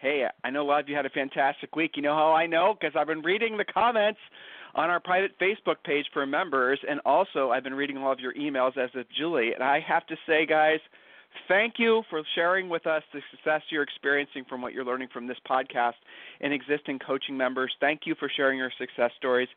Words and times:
Hey, 0.00 0.24
I 0.42 0.50
know 0.50 0.62
a 0.62 0.68
lot 0.68 0.80
of 0.80 0.88
you 0.88 0.96
had 0.96 1.06
a 1.06 1.10
fantastic 1.10 1.76
week. 1.76 1.92
You 1.94 2.02
know 2.02 2.14
how 2.14 2.32
I 2.32 2.46
know? 2.46 2.74
Because 2.78 2.96
I've 2.98 3.06
been 3.06 3.22
reading 3.22 3.56
the 3.56 3.64
comments 3.64 4.20
on 4.74 4.88
our 4.88 5.00
private 5.00 5.32
Facebook 5.38 5.76
page 5.84 6.06
for 6.12 6.24
members, 6.26 6.78
and 6.88 7.00
also 7.04 7.50
I've 7.50 7.64
been 7.64 7.74
reading 7.74 7.98
all 7.98 8.12
of 8.12 8.20
your 8.20 8.32
emails 8.34 8.78
as 8.78 8.90
of 8.94 9.04
Julie. 9.16 9.52
And 9.52 9.62
I 9.62 9.80
have 9.86 10.06
to 10.06 10.16
say, 10.26 10.46
guys, 10.46 10.78
Thank 11.48 11.74
you 11.78 12.02
for 12.10 12.22
sharing 12.34 12.68
with 12.68 12.86
us 12.86 13.02
the 13.12 13.20
success 13.30 13.62
you're 13.70 13.82
experiencing 13.82 14.44
from 14.48 14.62
what 14.62 14.72
you're 14.72 14.84
learning 14.84 15.08
from 15.12 15.26
this 15.26 15.36
podcast 15.48 15.94
and 16.40 16.52
existing 16.52 16.98
coaching 16.98 17.36
members. 17.36 17.72
Thank 17.80 18.02
you 18.04 18.14
for 18.18 18.30
sharing 18.36 18.58
your 18.58 18.72
success 18.78 19.10
stories. 19.16 19.48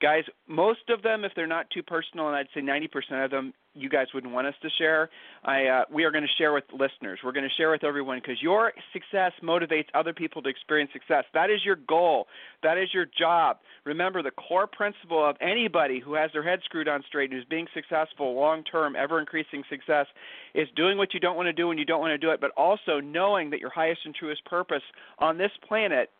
Guys, 0.00 0.24
most 0.46 0.88
of 0.88 1.02
them, 1.02 1.24
if 1.24 1.32
they're 1.34 1.46
not 1.46 1.66
too 1.70 1.82
personal, 1.82 2.28
and 2.28 2.36
I'd 2.36 2.48
say 2.54 2.60
90% 2.60 3.24
of 3.24 3.30
them, 3.30 3.52
you 3.74 3.88
guys 3.88 4.06
wouldn't 4.12 4.32
want 4.32 4.46
us 4.46 4.54
to 4.62 4.68
share. 4.78 5.08
I, 5.44 5.66
uh, 5.66 5.84
we 5.90 6.04
are 6.04 6.10
going 6.10 6.24
to 6.24 6.34
share 6.38 6.52
with 6.52 6.64
listeners. 6.72 7.20
We're 7.24 7.32
going 7.32 7.48
to 7.48 7.54
share 7.56 7.70
with 7.70 7.84
everyone 7.84 8.18
because 8.18 8.40
your 8.42 8.72
success 8.92 9.32
motivates 9.42 9.86
other 9.94 10.12
people 10.12 10.42
to 10.42 10.48
experience 10.48 10.90
success. 10.92 11.24
That 11.34 11.50
is 11.50 11.64
your 11.64 11.76
goal. 11.76 12.26
That 12.62 12.76
is 12.76 12.88
your 12.92 13.06
job. 13.06 13.58
Remember, 13.84 14.22
the 14.22 14.30
core 14.30 14.66
principle 14.66 15.28
of 15.28 15.36
anybody 15.40 16.00
who 16.00 16.14
has 16.14 16.30
their 16.32 16.42
head 16.42 16.60
screwed 16.64 16.88
on 16.88 17.02
straight 17.06 17.30
and 17.30 17.38
who's 17.38 17.48
being 17.48 17.66
successful, 17.74 18.34
long 18.34 18.62
term, 18.64 18.94
ever 18.94 19.18
increasing 19.18 19.62
success, 19.70 20.06
is 20.54 20.68
doing 20.76 20.98
what 20.98 21.14
you 21.14 21.20
don't 21.20 21.36
want 21.36 21.46
to 21.46 21.52
do 21.52 21.68
when 21.68 21.78
you 21.78 21.84
don't 21.84 22.00
want 22.00 22.12
to 22.12 22.18
do 22.18 22.30
it, 22.30 22.40
but 22.40 22.50
also 22.56 23.00
knowing 23.00 23.50
that 23.50 23.60
your 23.60 23.70
highest 23.70 24.00
and 24.04 24.14
truest 24.14 24.44
purpose 24.44 24.82
on 25.18 25.38
this 25.38 25.52
planet 25.66 26.10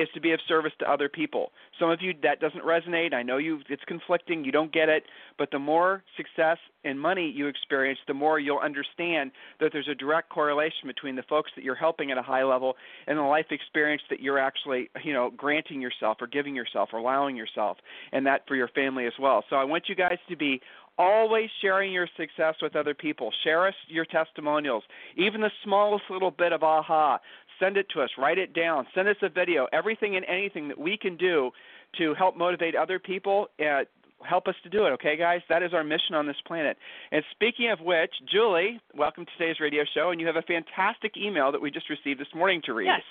is 0.00 0.08
to 0.14 0.20
be 0.20 0.32
of 0.32 0.40
service 0.48 0.72
to 0.78 0.90
other 0.90 1.08
people. 1.08 1.52
Some 1.78 1.90
of 1.90 2.00
you 2.00 2.14
that 2.22 2.40
doesn't 2.40 2.64
resonate. 2.64 3.12
I 3.12 3.22
know 3.22 3.36
you 3.36 3.60
it's 3.68 3.82
conflicting, 3.86 4.44
you 4.44 4.52
don't 4.52 4.72
get 4.72 4.88
it, 4.88 5.04
but 5.38 5.50
the 5.50 5.58
more 5.58 6.02
success 6.16 6.58
and 6.84 6.98
money 6.98 7.30
you 7.34 7.46
experience, 7.46 7.98
the 8.06 8.14
more 8.14 8.38
you'll 8.38 8.58
understand 8.58 9.32
that 9.60 9.70
there's 9.72 9.88
a 9.88 9.94
direct 9.94 10.30
correlation 10.30 10.86
between 10.86 11.16
the 11.16 11.22
folks 11.28 11.50
that 11.56 11.64
you're 11.64 11.74
helping 11.74 12.10
at 12.10 12.18
a 12.18 12.22
high 12.22 12.44
level 12.44 12.76
and 13.06 13.18
the 13.18 13.22
life 13.22 13.46
experience 13.50 14.02
that 14.10 14.20
you're 14.20 14.38
actually, 14.38 14.88
you 15.04 15.12
know, 15.12 15.30
granting 15.36 15.80
yourself 15.80 16.18
or 16.20 16.26
giving 16.26 16.54
yourself 16.54 16.90
or 16.92 16.98
allowing 16.98 17.36
yourself 17.36 17.76
and 18.12 18.26
that 18.26 18.42
for 18.48 18.56
your 18.56 18.68
family 18.68 19.06
as 19.06 19.12
well. 19.20 19.44
So 19.50 19.56
I 19.56 19.64
want 19.64 19.84
you 19.88 19.94
guys 19.94 20.18
to 20.28 20.36
be 20.36 20.60
always 20.98 21.48
sharing 21.62 21.92
your 21.92 22.08
success 22.16 22.54
with 22.60 22.76
other 22.76 22.94
people. 22.94 23.32
Share 23.42 23.66
us 23.66 23.74
your 23.88 24.04
testimonials, 24.04 24.84
even 25.16 25.40
the 25.40 25.50
smallest 25.64 26.04
little 26.10 26.30
bit 26.30 26.52
of 26.52 26.62
aha. 26.62 27.18
Send 27.60 27.76
it 27.76 27.86
to 27.94 28.00
us, 28.00 28.10
write 28.18 28.38
it 28.38 28.54
down, 28.54 28.86
send 28.94 29.06
us 29.08 29.16
a 29.22 29.28
video, 29.28 29.68
everything 29.72 30.16
and 30.16 30.24
anything 30.26 30.68
that 30.68 30.78
we 30.78 30.96
can 30.96 31.16
do 31.16 31.50
to 31.98 32.14
help 32.14 32.36
motivate 32.36 32.74
other 32.74 32.98
people. 32.98 33.48
Uh, 33.60 33.84
help 34.28 34.48
us 34.48 34.54
to 34.62 34.68
do 34.68 34.86
it, 34.86 34.90
okay, 34.90 35.16
guys? 35.16 35.40
That 35.48 35.62
is 35.62 35.72
our 35.72 35.84
mission 35.84 36.14
on 36.14 36.26
this 36.26 36.36
planet. 36.46 36.76
And 37.12 37.22
speaking 37.30 37.70
of 37.70 37.80
which, 37.80 38.12
Julie, 38.30 38.80
welcome 38.94 39.24
to 39.24 39.30
today's 39.38 39.60
radio 39.60 39.82
show, 39.94 40.10
and 40.10 40.20
you 40.20 40.26
have 40.26 40.36
a 40.36 40.42
fantastic 40.42 41.16
email 41.16 41.52
that 41.52 41.60
we 41.60 41.70
just 41.70 41.88
received 41.88 42.20
this 42.20 42.28
morning 42.34 42.60
to 42.66 42.74
read. 42.74 42.86
Yes. 42.86 43.02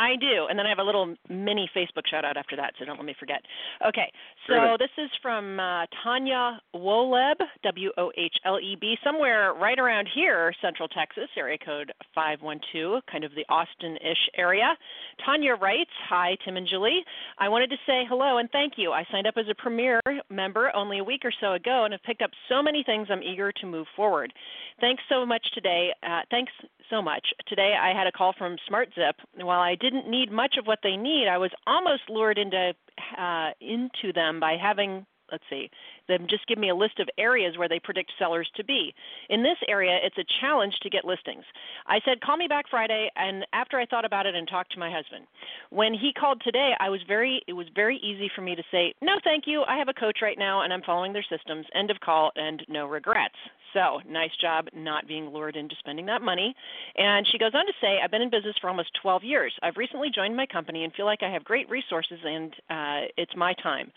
I 0.00 0.16
do, 0.16 0.46
and 0.48 0.58
then 0.58 0.64
I 0.64 0.70
have 0.70 0.78
a 0.78 0.82
little 0.82 1.14
mini 1.28 1.68
Facebook 1.76 2.08
shout 2.10 2.24
out 2.24 2.38
after 2.38 2.56
that, 2.56 2.72
so 2.78 2.86
don't 2.86 2.96
let 2.96 3.04
me 3.04 3.14
forget. 3.20 3.42
Okay, 3.86 4.10
so 4.48 4.76
this 4.78 4.88
is 4.96 5.10
from 5.20 5.60
uh, 5.60 5.84
Tanya 6.02 6.58
Wohleb, 6.74 7.36
W 7.62 7.90
O 7.98 8.10
H 8.16 8.34
L 8.46 8.58
E 8.58 8.78
B, 8.80 8.96
somewhere 9.04 9.52
right 9.52 9.78
around 9.78 10.08
here, 10.14 10.54
Central 10.62 10.88
Texas, 10.88 11.28
area 11.36 11.58
code 11.58 11.92
512, 12.14 13.02
kind 13.12 13.24
of 13.24 13.32
the 13.34 13.44
Austin 13.50 13.96
ish 13.96 14.30
area. 14.38 14.74
Tanya 15.24 15.54
writes 15.54 15.90
Hi, 16.08 16.34
Tim 16.46 16.56
and 16.56 16.66
Julie. 16.66 17.04
I 17.38 17.50
wanted 17.50 17.68
to 17.68 17.76
say 17.86 18.04
hello 18.08 18.38
and 18.38 18.50
thank 18.50 18.74
you. 18.76 18.92
I 18.92 19.04
signed 19.12 19.26
up 19.26 19.34
as 19.36 19.46
a 19.50 19.54
Premier 19.54 20.00
member 20.30 20.74
only 20.74 21.00
a 21.00 21.04
week 21.04 21.24
or 21.24 21.32
so 21.42 21.52
ago 21.52 21.84
and 21.84 21.92
have 21.92 22.02
picked 22.04 22.22
up 22.22 22.30
so 22.48 22.62
many 22.62 22.82
things 22.82 23.08
I'm 23.10 23.22
eager 23.22 23.52
to 23.52 23.66
move 23.66 23.86
forward. 23.94 24.32
Thanks 24.80 25.02
so 25.08 25.26
much 25.26 25.46
today. 25.52 25.90
Uh, 26.02 26.20
thanks 26.30 26.52
so 26.88 27.02
much. 27.02 27.26
Today 27.46 27.74
I 27.80 27.96
had 27.96 28.06
a 28.06 28.12
call 28.12 28.32
from 28.36 28.56
SmartZip. 28.70 29.12
And 29.34 29.46
while 29.46 29.60
I 29.60 29.74
didn't 29.74 30.08
need 30.08 30.32
much 30.32 30.56
of 30.58 30.66
what 30.66 30.80
they 30.82 30.96
need, 30.96 31.28
I 31.28 31.38
was 31.38 31.50
almost 31.66 32.02
lured 32.08 32.38
into 32.38 32.72
uh, 33.18 33.50
into 33.60 34.12
them 34.14 34.40
by 34.40 34.56
having 34.60 35.06
let's 35.30 35.44
see, 35.48 35.70
them 36.10 36.26
just 36.28 36.46
give 36.46 36.58
me 36.58 36.68
a 36.68 36.74
list 36.74 36.98
of 36.98 37.08
areas 37.16 37.56
where 37.56 37.68
they 37.68 37.78
predict 37.78 38.12
sellers 38.18 38.50
to 38.56 38.64
be. 38.64 38.92
In 39.28 39.42
this 39.42 39.56
area, 39.68 39.98
it's 40.02 40.18
a 40.18 40.24
challenge 40.40 40.74
to 40.82 40.90
get 40.90 41.04
listings. 41.04 41.44
I 41.86 42.00
said, 42.04 42.20
call 42.20 42.36
me 42.36 42.48
back 42.48 42.66
Friday, 42.68 43.10
and 43.16 43.46
after 43.52 43.78
I 43.78 43.86
thought 43.86 44.04
about 44.04 44.26
it 44.26 44.34
and 44.34 44.46
talked 44.46 44.72
to 44.72 44.78
my 44.78 44.90
husband, 44.90 45.26
when 45.70 45.94
he 45.94 46.12
called 46.12 46.42
today, 46.44 46.72
I 46.78 46.90
was 46.90 47.00
very, 47.06 47.42
it 47.46 47.52
was 47.52 47.66
very 47.74 47.96
easy 47.98 48.30
for 48.34 48.42
me 48.42 48.54
to 48.54 48.62
say, 48.70 48.94
no, 49.00 49.18
thank 49.24 49.44
you. 49.46 49.62
I 49.66 49.78
have 49.78 49.88
a 49.88 49.94
coach 49.94 50.18
right 50.20 50.38
now, 50.38 50.62
and 50.62 50.72
I'm 50.72 50.82
following 50.82 51.12
their 51.12 51.24
systems. 51.30 51.66
End 51.74 51.90
of 51.90 52.00
call, 52.00 52.32
and 52.36 52.62
no 52.68 52.86
regrets. 52.86 53.36
So, 53.72 54.00
nice 54.08 54.34
job 54.40 54.68
not 54.74 55.06
being 55.06 55.28
lured 55.28 55.56
into 55.56 55.74
spending 55.78 56.06
that 56.06 56.22
money. 56.22 56.54
And 56.96 57.26
she 57.30 57.38
goes 57.38 57.52
on 57.54 57.66
to 57.66 57.72
say, 57.80 58.00
I've 58.02 58.10
been 58.10 58.22
in 58.22 58.30
business 58.30 58.56
for 58.60 58.68
almost 58.68 58.90
12 59.00 59.22
years. 59.22 59.52
I've 59.62 59.76
recently 59.76 60.10
joined 60.12 60.36
my 60.36 60.46
company 60.46 60.84
and 60.84 60.92
feel 60.92 61.06
like 61.06 61.22
I 61.22 61.30
have 61.30 61.44
great 61.44 61.70
resources 61.70 62.18
and 62.24 62.52
uh, 62.68 63.08
it's 63.16 63.34
my 63.36 63.54
time. 63.62 63.92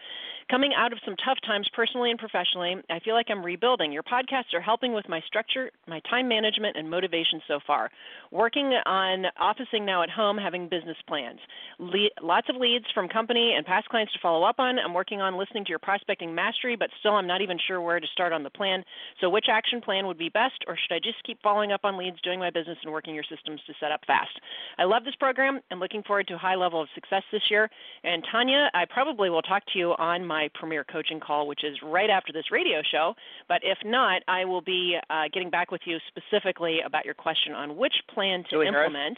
Coming 0.49 0.73
out 0.75 0.91
of 0.91 0.99
some 1.05 1.15
tough 1.23 1.37
times 1.45 1.69
personally 1.73 2.11
and 2.11 2.19
professionally, 2.19 2.75
I 2.89 2.99
feel 2.99 3.13
like 3.13 3.27
I'm 3.29 3.43
rebuilding. 3.43 3.91
Your 3.91 4.03
podcasts 4.03 4.53
are 4.53 4.61
helping 4.61 4.93
with 4.93 5.07
my 5.07 5.21
structure, 5.25 5.71
my 5.87 6.01
time 6.09 6.27
management, 6.27 6.77
and 6.77 6.89
motivation 6.89 7.41
so 7.47 7.59
far. 7.65 7.89
Working 8.31 8.73
on 8.85 9.25
officing 9.39 9.85
now 9.85 10.03
at 10.03 10.09
home, 10.09 10.37
having 10.37 10.67
business 10.67 10.97
plans. 11.07 11.39
Le- 11.79 12.09
lots 12.21 12.47
of 12.49 12.57
leads 12.57 12.85
from 12.93 13.07
company 13.07 13.53
and 13.55 13.65
past 13.65 13.87
clients 13.89 14.11
to 14.13 14.19
follow 14.21 14.43
up 14.43 14.59
on. 14.59 14.79
I'm 14.79 14.93
working 14.93 15.21
on 15.21 15.37
listening 15.37 15.65
to 15.65 15.69
your 15.69 15.79
prospecting 15.79 16.35
mastery, 16.35 16.75
but 16.75 16.89
still 16.99 17.13
I'm 17.13 17.27
not 17.27 17.41
even 17.41 17.57
sure 17.67 17.81
where 17.81 17.99
to 17.99 18.07
start 18.11 18.33
on 18.33 18.43
the 18.43 18.49
plan. 18.49 18.83
So, 19.21 19.29
which 19.29 19.45
action 19.49 19.81
plan 19.81 20.07
would 20.07 20.17
be 20.17 20.29
best, 20.29 20.63
or 20.67 20.77
should 20.77 20.93
I 20.93 20.99
just 20.99 21.23
keep 21.25 21.41
following 21.41 21.71
up 21.71 21.81
on 21.83 21.97
leads, 21.97 22.19
doing 22.21 22.39
my 22.39 22.49
business, 22.49 22.77
and 22.83 22.91
working 22.91 23.15
your 23.15 23.23
systems 23.23 23.61
to 23.67 23.73
set 23.79 23.91
up 23.91 24.01
fast? 24.05 24.39
I 24.77 24.83
love 24.83 25.05
this 25.05 25.15
program 25.15 25.61
and 25.71 25.79
looking 25.79 26.03
forward 26.03 26.27
to 26.27 26.35
a 26.35 26.37
high 26.37 26.55
level 26.55 26.81
of 26.81 26.89
success 26.93 27.23
this 27.31 27.43
year. 27.49 27.69
And 28.03 28.23
Tanya, 28.29 28.69
I 28.73 28.85
probably 28.85 29.29
will 29.29 29.41
talk 29.41 29.63
to 29.73 29.79
you 29.79 29.91
on 29.91 30.25
my 30.25 30.32
premier 30.55 30.83
coaching 30.83 31.19
call, 31.19 31.47
which 31.47 31.63
is 31.63 31.77
right 31.83 32.09
after 32.09 32.33
this 32.33 32.51
radio 32.51 32.81
show. 32.91 33.13
But 33.47 33.61
if 33.63 33.77
not, 33.85 34.21
I 34.27 34.45
will 34.45 34.61
be 34.61 34.97
uh, 35.09 35.23
getting 35.33 35.49
back 35.49 35.71
with 35.71 35.81
you 35.85 35.97
specifically 36.07 36.79
about 36.85 37.05
your 37.05 37.13
question 37.13 37.53
on 37.53 37.77
which 37.77 37.93
plan 38.13 38.43
to 38.43 38.49
Julie 38.49 38.67
implement. 38.67 39.17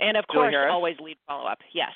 And 0.00 0.16
of 0.16 0.24
Julie 0.32 0.44
course, 0.44 0.52
Harris? 0.52 0.70
always 0.72 0.96
lead 1.00 1.16
follow 1.26 1.46
up. 1.46 1.58
Yes. 1.72 1.92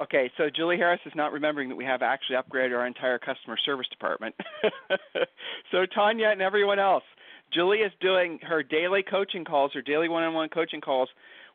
Okay, 0.00 0.30
so 0.36 0.50
Julie 0.54 0.76
Harris 0.76 1.00
is 1.06 1.12
not 1.14 1.32
remembering 1.32 1.70
that 1.70 1.76
we 1.76 1.84
have 1.84 2.02
actually 2.02 2.36
upgraded 2.36 2.76
our 2.76 2.86
entire 2.86 3.18
customer 3.18 3.56
service 3.64 3.86
department. 3.88 4.34
so 5.72 5.86
Tanya 5.94 6.28
and 6.28 6.42
everyone 6.42 6.78
else, 6.78 7.04
Julie 7.52 7.78
is 7.78 7.92
doing 8.00 8.38
her 8.42 8.62
daily 8.62 9.02
coaching 9.02 9.44
calls, 9.44 9.72
her 9.72 9.80
daily 9.80 10.10
one-on-one 10.10 10.50
coaching 10.50 10.82
calls 10.82 11.08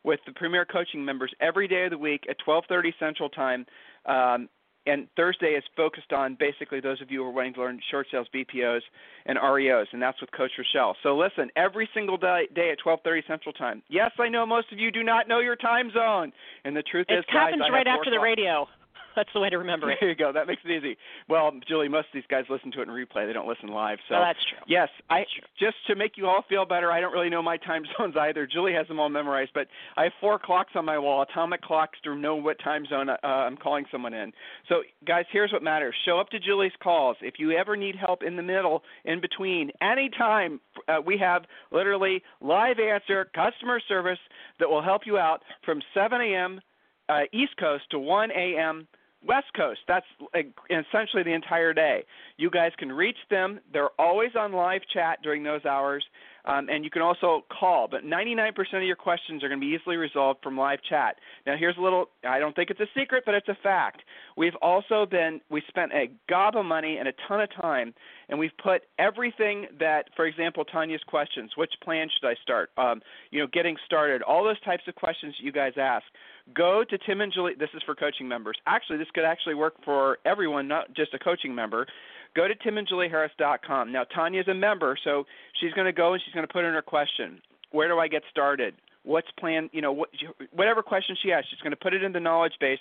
with 0.04 0.18
the 0.26 0.32
Premier 0.32 0.64
Coaching 0.64 1.04
members 1.04 1.32
every 1.40 1.68
day 1.68 1.84
of 1.84 1.90
the 1.90 1.98
week 1.98 2.24
at 2.28 2.36
12:30 2.44 2.92
Central 2.98 3.28
Time. 3.28 3.64
Um, 4.06 4.48
and 4.86 5.06
Thursday 5.16 5.52
is 5.54 5.64
focused 5.76 6.12
on 6.12 6.36
basically 6.38 6.80
those 6.80 7.00
of 7.00 7.10
you 7.10 7.22
who 7.22 7.28
are 7.28 7.30
wanting 7.30 7.54
to 7.54 7.60
learn 7.60 7.80
short 7.90 8.06
sales 8.10 8.26
BPOs 8.34 8.80
and 9.26 9.38
REOs, 9.38 9.86
and 9.92 10.02
that's 10.02 10.20
with 10.20 10.30
Coach 10.32 10.52
Rochelle. 10.58 10.96
So 11.02 11.16
listen, 11.16 11.50
every 11.56 11.88
single 11.94 12.16
day, 12.16 12.48
day 12.54 12.70
at 12.70 12.78
12:30 12.78 13.26
Central 13.26 13.52
Time. 13.52 13.82
Yes, 13.88 14.10
I 14.18 14.28
know 14.28 14.44
most 14.44 14.72
of 14.72 14.78
you 14.78 14.90
do 14.90 15.02
not 15.02 15.28
know 15.28 15.38
your 15.40 15.56
time 15.56 15.90
zone, 15.92 16.32
and 16.64 16.76
the 16.76 16.82
truth 16.82 17.06
It 17.08 17.14
is, 17.14 17.24
guys, 17.26 17.34
happens 17.34 17.62
have 17.64 17.72
right 17.72 17.86
after 17.86 18.10
the 18.10 18.16
o'clock. 18.16 18.24
radio. 18.24 18.68
That's 19.16 19.28
the 19.34 19.40
way 19.40 19.50
to 19.50 19.58
remember 19.58 19.90
it. 19.90 19.98
There 20.00 20.08
you 20.10 20.14
go. 20.16 20.32
That 20.32 20.46
makes 20.46 20.62
it 20.64 20.70
easy. 20.70 20.96
Well, 21.28 21.52
Julie, 21.68 21.88
most 21.88 22.06
of 22.06 22.14
these 22.14 22.24
guys 22.28 22.44
listen 22.48 22.70
to 22.72 22.80
it 22.80 22.88
in 22.88 22.94
replay. 22.94 23.26
They 23.26 23.32
don't 23.32 23.48
listen 23.48 23.68
live. 23.68 23.98
So 24.08 24.14
Oh, 24.16 24.20
that's 24.20 24.38
true. 24.44 24.58
yes, 24.66 24.88
I 25.10 25.24
true. 25.24 25.46
just 25.58 25.76
to 25.86 25.94
make 25.96 26.16
you 26.16 26.26
all 26.26 26.44
feel 26.48 26.64
better. 26.64 26.90
I 26.90 27.00
don't 27.00 27.12
really 27.12 27.30
know 27.30 27.42
my 27.42 27.56
time 27.56 27.82
zones 27.98 28.14
either. 28.18 28.46
Julie 28.46 28.72
has 28.74 28.86
them 28.88 28.98
all 29.00 29.08
memorized, 29.08 29.50
but 29.54 29.66
I 29.96 30.04
have 30.04 30.12
four 30.20 30.38
clocks 30.38 30.72
on 30.74 30.84
my 30.84 30.98
wall, 30.98 31.22
atomic 31.22 31.62
clocks 31.62 31.98
to 32.04 32.14
know 32.14 32.36
what 32.36 32.58
time 32.62 32.86
zone 32.86 33.08
uh, 33.10 33.16
I'm 33.22 33.56
calling 33.56 33.84
someone 33.90 34.14
in. 34.14 34.32
So 34.68 34.82
guys, 35.06 35.24
here's 35.30 35.52
what 35.52 35.62
matters: 35.62 35.94
show 36.04 36.18
up 36.18 36.30
to 36.30 36.38
Julie's 36.40 36.72
calls. 36.82 37.16
If 37.20 37.34
you 37.38 37.52
ever 37.52 37.76
need 37.76 37.96
help 37.96 38.22
in 38.22 38.36
the 38.36 38.42
middle, 38.42 38.82
in 39.04 39.20
between, 39.20 39.70
anytime, 39.80 40.60
uh, 40.88 41.00
we 41.04 41.18
have 41.18 41.44
literally 41.70 42.22
live 42.40 42.78
answer 42.78 43.26
customer 43.34 43.80
service 43.88 44.18
that 44.58 44.68
will 44.68 44.82
help 44.82 45.02
you 45.06 45.18
out 45.18 45.42
from 45.64 45.80
7 45.94 46.20
a.m. 46.20 46.60
Uh, 47.08 47.20
East 47.32 47.56
Coast 47.58 47.84
to 47.90 47.98
1 47.98 48.30
a.m 48.30 48.86
West 49.26 49.46
Coast, 49.56 49.80
that's 49.86 50.06
essentially 50.70 51.22
the 51.22 51.32
entire 51.32 51.72
day. 51.72 52.04
You 52.36 52.50
guys 52.50 52.72
can 52.78 52.90
reach 52.90 53.16
them. 53.30 53.60
They're 53.72 53.90
always 53.98 54.30
on 54.38 54.52
live 54.52 54.82
chat 54.92 55.18
during 55.22 55.42
those 55.42 55.64
hours. 55.64 56.04
Um, 56.44 56.68
and 56.68 56.82
you 56.82 56.90
can 56.90 57.02
also 57.02 57.44
call, 57.56 57.86
but 57.88 58.04
99% 58.04 58.50
of 58.74 58.82
your 58.82 58.96
questions 58.96 59.44
are 59.44 59.48
going 59.48 59.60
to 59.60 59.64
be 59.64 59.76
easily 59.78 59.96
resolved 59.96 60.40
from 60.42 60.58
live 60.58 60.80
chat. 60.88 61.16
Now, 61.46 61.56
here's 61.56 61.76
a 61.76 61.80
little, 61.80 62.06
I 62.28 62.40
don't 62.40 62.56
think 62.56 62.70
it's 62.70 62.80
a 62.80 62.88
secret, 62.98 63.22
but 63.24 63.36
it's 63.36 63.48
a 63.48 63.56
fact. 63.62 64.02
We've 64.36 64.56
also 64.60 65.06
been, 65.06 65.40
we 65.50 65.62
spent 65.68 65.92
a 65.92 66.10
gob 66.28 66.56
of 66.56 66.64
money 66.64 66.96
and 66.96 67.06
a 67.06 67.12
ton 67.28 67.40
of 67.40 67.48
time, 67.54 67.94
and 68.28 68.40
we've 68.40 68.56
put 68.60 68.82
everything 68.98 69.66
that, 69.78 70.06
for 70.16 70.26
example, 70.26 70.64
Tanya's 70.64 71.02
questions, 71.06 71.52
which 71.56 71.72
plan 71.82 72.08
should 72.10 72.26
I 72.26 72.34
start, 72.42 72.70
um, 72.76 73.02
you 73.30 73.38
know, 73.38 73.46
getting 73.52 73.76
started, 73.86 74.22
all 74.22 74.42
those 74.42 74.60
types 74.62 74.82
of 74.88 74.96
questions 74.96 75.36
you 75.38 75.52
guys 75.52 75.74
ask. 75.76 76.04
Go 76.54 76.84
to 76.88 76.98
Tim 76.98 77.20
and 77.20 77.32
Julie, 77.32 77.54
this 77.58 77.70
is 77.74 77.82
for 77.84 77.94
coaching 77.94 78.26
members. 78.26 78.58
Actually, 78.66 78.98
this 78.98 79.08
could 79.14 79.24
actually 79.24 79.54
work 79.54 79.74
for 79.84 80.18
everyone, 80.24 80.68
not 80.68 80.92
just 80.94 81.14
a 81.14 81.18
coaching 81.18 81.54
member 81.54 81.86
go 82.34 82.48
to 82.48 82.54
timandjulieharris.com. 82.54 83.92
Now, 83.92 84.04
Tanya 84.04 84.40
is 84.40 84.48
a 84.48 84.54
member, 84.54 84.96
so 85.04 85.24
she's 85.60 85.72
going 85.72 85.86
to 85.86 85.92
go 85.92 86.12
and 86.12 86.22
she's 86.24 86.34
going 86.34 86.46
to 86.46 86.52
put 86.52 86.64
in 86.64 86.72
her 86.72 86.82
question. 86.82 87.40
Where 87.70 87.88
do 87.88 87.98
I 87.98 88.08
get 88.08 88.22
started? 88.30 88.74
What's 89.04 89.28
plan? 89.38 89.68
You 89.72 89.82
know, 89.82 89.92
what, 89.92 90.10
whatever 90.52 90.82
question 90.82 91.16
she 91.22 91.30
has, 91.30 91.44
she's 91.50 91.60
going 91.60 91.72
to 91.72 91.76
put 91.76 91.94
it 91.94 92.02
in 92.02 92.12
the 92.12 92.20
knowledge 92.20 92.52
base 92.60 92.78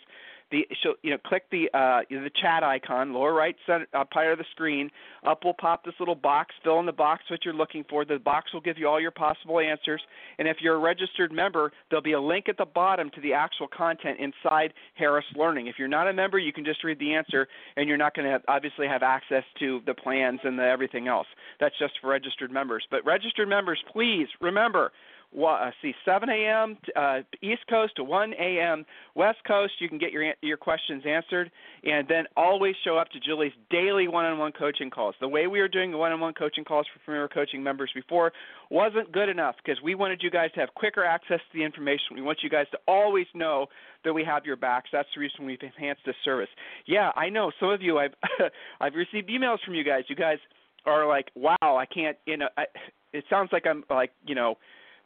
the 0.52 0.68
she'll 0.82 0.96
you 1.02 1.12
know 1.12 1.18
click 1.26 1.46
the 1.52 1.70
uh, 1.74 2.02
the 2.10 2.32
chat 2.42 2.64
icon, 2.64 3.14
lower 3.14 3.34
right 3.34 3.56
center, 3.66 3.88
uh, 3.94 4.04
part 4.04 4.32
of 4.32 4.38
the 4.38 4.46
screen. 4.52 4.90
Up 5.26 5.44
will 5.44 5.54
pop 5.54 5.84
this 5.84 5.94
little 6.00 6.16
box. 6.16 6.54
Fill 6.64 6.80
in 6.80 6.86
the 6.86 6.92
box 6.92 7.24
what 7.30 7.46
you're 7.46 7.54
looking 7.54 7.84
for. 7.90 8.06
The 8.06 8.20
box 8.20 8.54
will 8.54 8.62
give 8.62 8.78
you 8.78 8.88
all 8.88 9.00
your 9.00 9.12
possible 9.12 9.60
answers. 9.60 10.02
And 10.38 10.48
if 10.48 10.58
you're 10.62 10.76
a 10.76 10.80
registered 10.80 11.32
member, 11.32 11.72
there'll 11.90 12.04
be 12.04 12.14
a 12.14 12.22
link 12.22 12.50
at 12.50 12.58
the 12.58 12.66
bottom 12.66 13.10
to 13.16 13.22
the 13.22 13.34
actual 13.34 13.68
content 13.68 14.20
inside 14.20 14.74
Harris 14.96 15.26
Learning. 15.36 15.68
If 15.68 15.76
you're 15.78 15.88
not 15.88 16.08
a 16.08 16.14
member, 16.14 16.40
you 16.40 16.54
can 16.54 16.66
just 16.66 16.84
read 16.84 17.00
the 17.00 17.14
answer, 17.14 17.48
and 17.76 17.88
you're 17.88 17.98
not 17.98 18.16
going 18.16 18.28
to 18.28 18.42
obviously 18.48 18.88
have 18.88 19.04
access 19.04 19.44
to 19.60 19.82
the 19.86 19.94
plans 19.94 20.40
and 20.44 20.58
the 20.58 20.64
everything 20.64 21.08
else. 21.08 21.28
That's 21.60 21.78
just 21.80 21.94
for 22.02 22.10
registered 22.10 22.52
members. 22.52 22.86
But 22.90 23.06
registered 23.06 23.48
members, 23.48 23.82
please 23.92 24.28
remember 24.42 24.92
uh, 25.40 25.72
see 25.82 25.94
7 26.06 26.30
a.m. 26.30 26.78
Uh, 26.96 27.20
East 27.42 27.62
Coast 27.70 27.96
to 27.96 28.04
1 28.04 28.34
a.m. 28.34 28.86
West 29.16 29.40
Coast. 29.48 29.74
You 29.80 29.88
can 29.88 29.98
get 29.98 30.12
your 30.12 30.34
your 30.42 30.58
questions 30.58 31.04
answered, 31.08 31.52
and 31.84 32.08
then 32.08 32.26
always 32.36 32.76
show 32.84 32.98
up 32.98 33.10
to 33.12 33.20
Julie's 33.20 33.54
daily 33.70 34.08
one-on-one 34.08 34.52
coaching 34.52 34.90
calls. 34.90 35.16
The 35.22 35.28
way 35.28 35.48
we 35.48 35.60
were 35.60 35.68
doing 35.68 35.92
the 35.92 35.98
one-on-one 35.98 36.34
coaching 36.34 36.64
calls 36.64 36.86
for 36.94 37.00
Premier 37.06 37.28
Coaching 37.28 37.64
members 37.64 37.92
before 37.96 38.34
wasn't 38.70 39.12
good 39.12 39.30
enough 39.30 39.56
because 39.64 39.82
we 39.82 39.96
wanted 39.96 40.22
you 40.22 40.30
guys 40.30 40.52
to 40.54 40.60
have 40.60 40.74
quicker 40.76 41.04
access 41.04 41.40
to 41.52 41.58
the 41.58 41.64
information. 41.64 42.16
We 42.16 42.22
want 42.22 42.40
you 42.44 42.50
guys 42.50 42.68
to 42.72 42.80
always 42.88 43.28
know 43.34 43.68
that 44.04 44.14
we 44.14 44.24
have 44.26 44.46
your 44.46 44.58
backs. 44.58 44.90
That's 44.92 45.10
the 45.16 45.22
reason 45.22 45.46
we've 45.46 45.62
enhanced 45.62 46.02
this 46.06 46.16
service. 46.26 46.50
Yeah, 46.86 47.12
I 47.16 47.30
know 47.30 47.52
some 47.60 47.70
of 47.70 47.82
you. 47.82 48.00
I've 48.00 48.14
I've 48.82 48.96
received 48.96 49.30
emails 49.30 49.58
from 49.66 49.76
you 49.76 49.84
guys. 49.84 50.04
You 50.08 50.16
guys 50.16 50.40
are 50.86 51.08
like, 51.08 51.30
wow, 51.36 51.56
I 51.62 51.86
can't. 51.86 52.18
You 52.26 52.38
know, 52.38 52.50
I, 52.58 52.66
it 53.14 53.24
sounds 53.30 53.50
like 53.54 53.66
I'm 53.66 53.84
like 53.90 54.12
you 54.26 54.36
know 54.36 54.56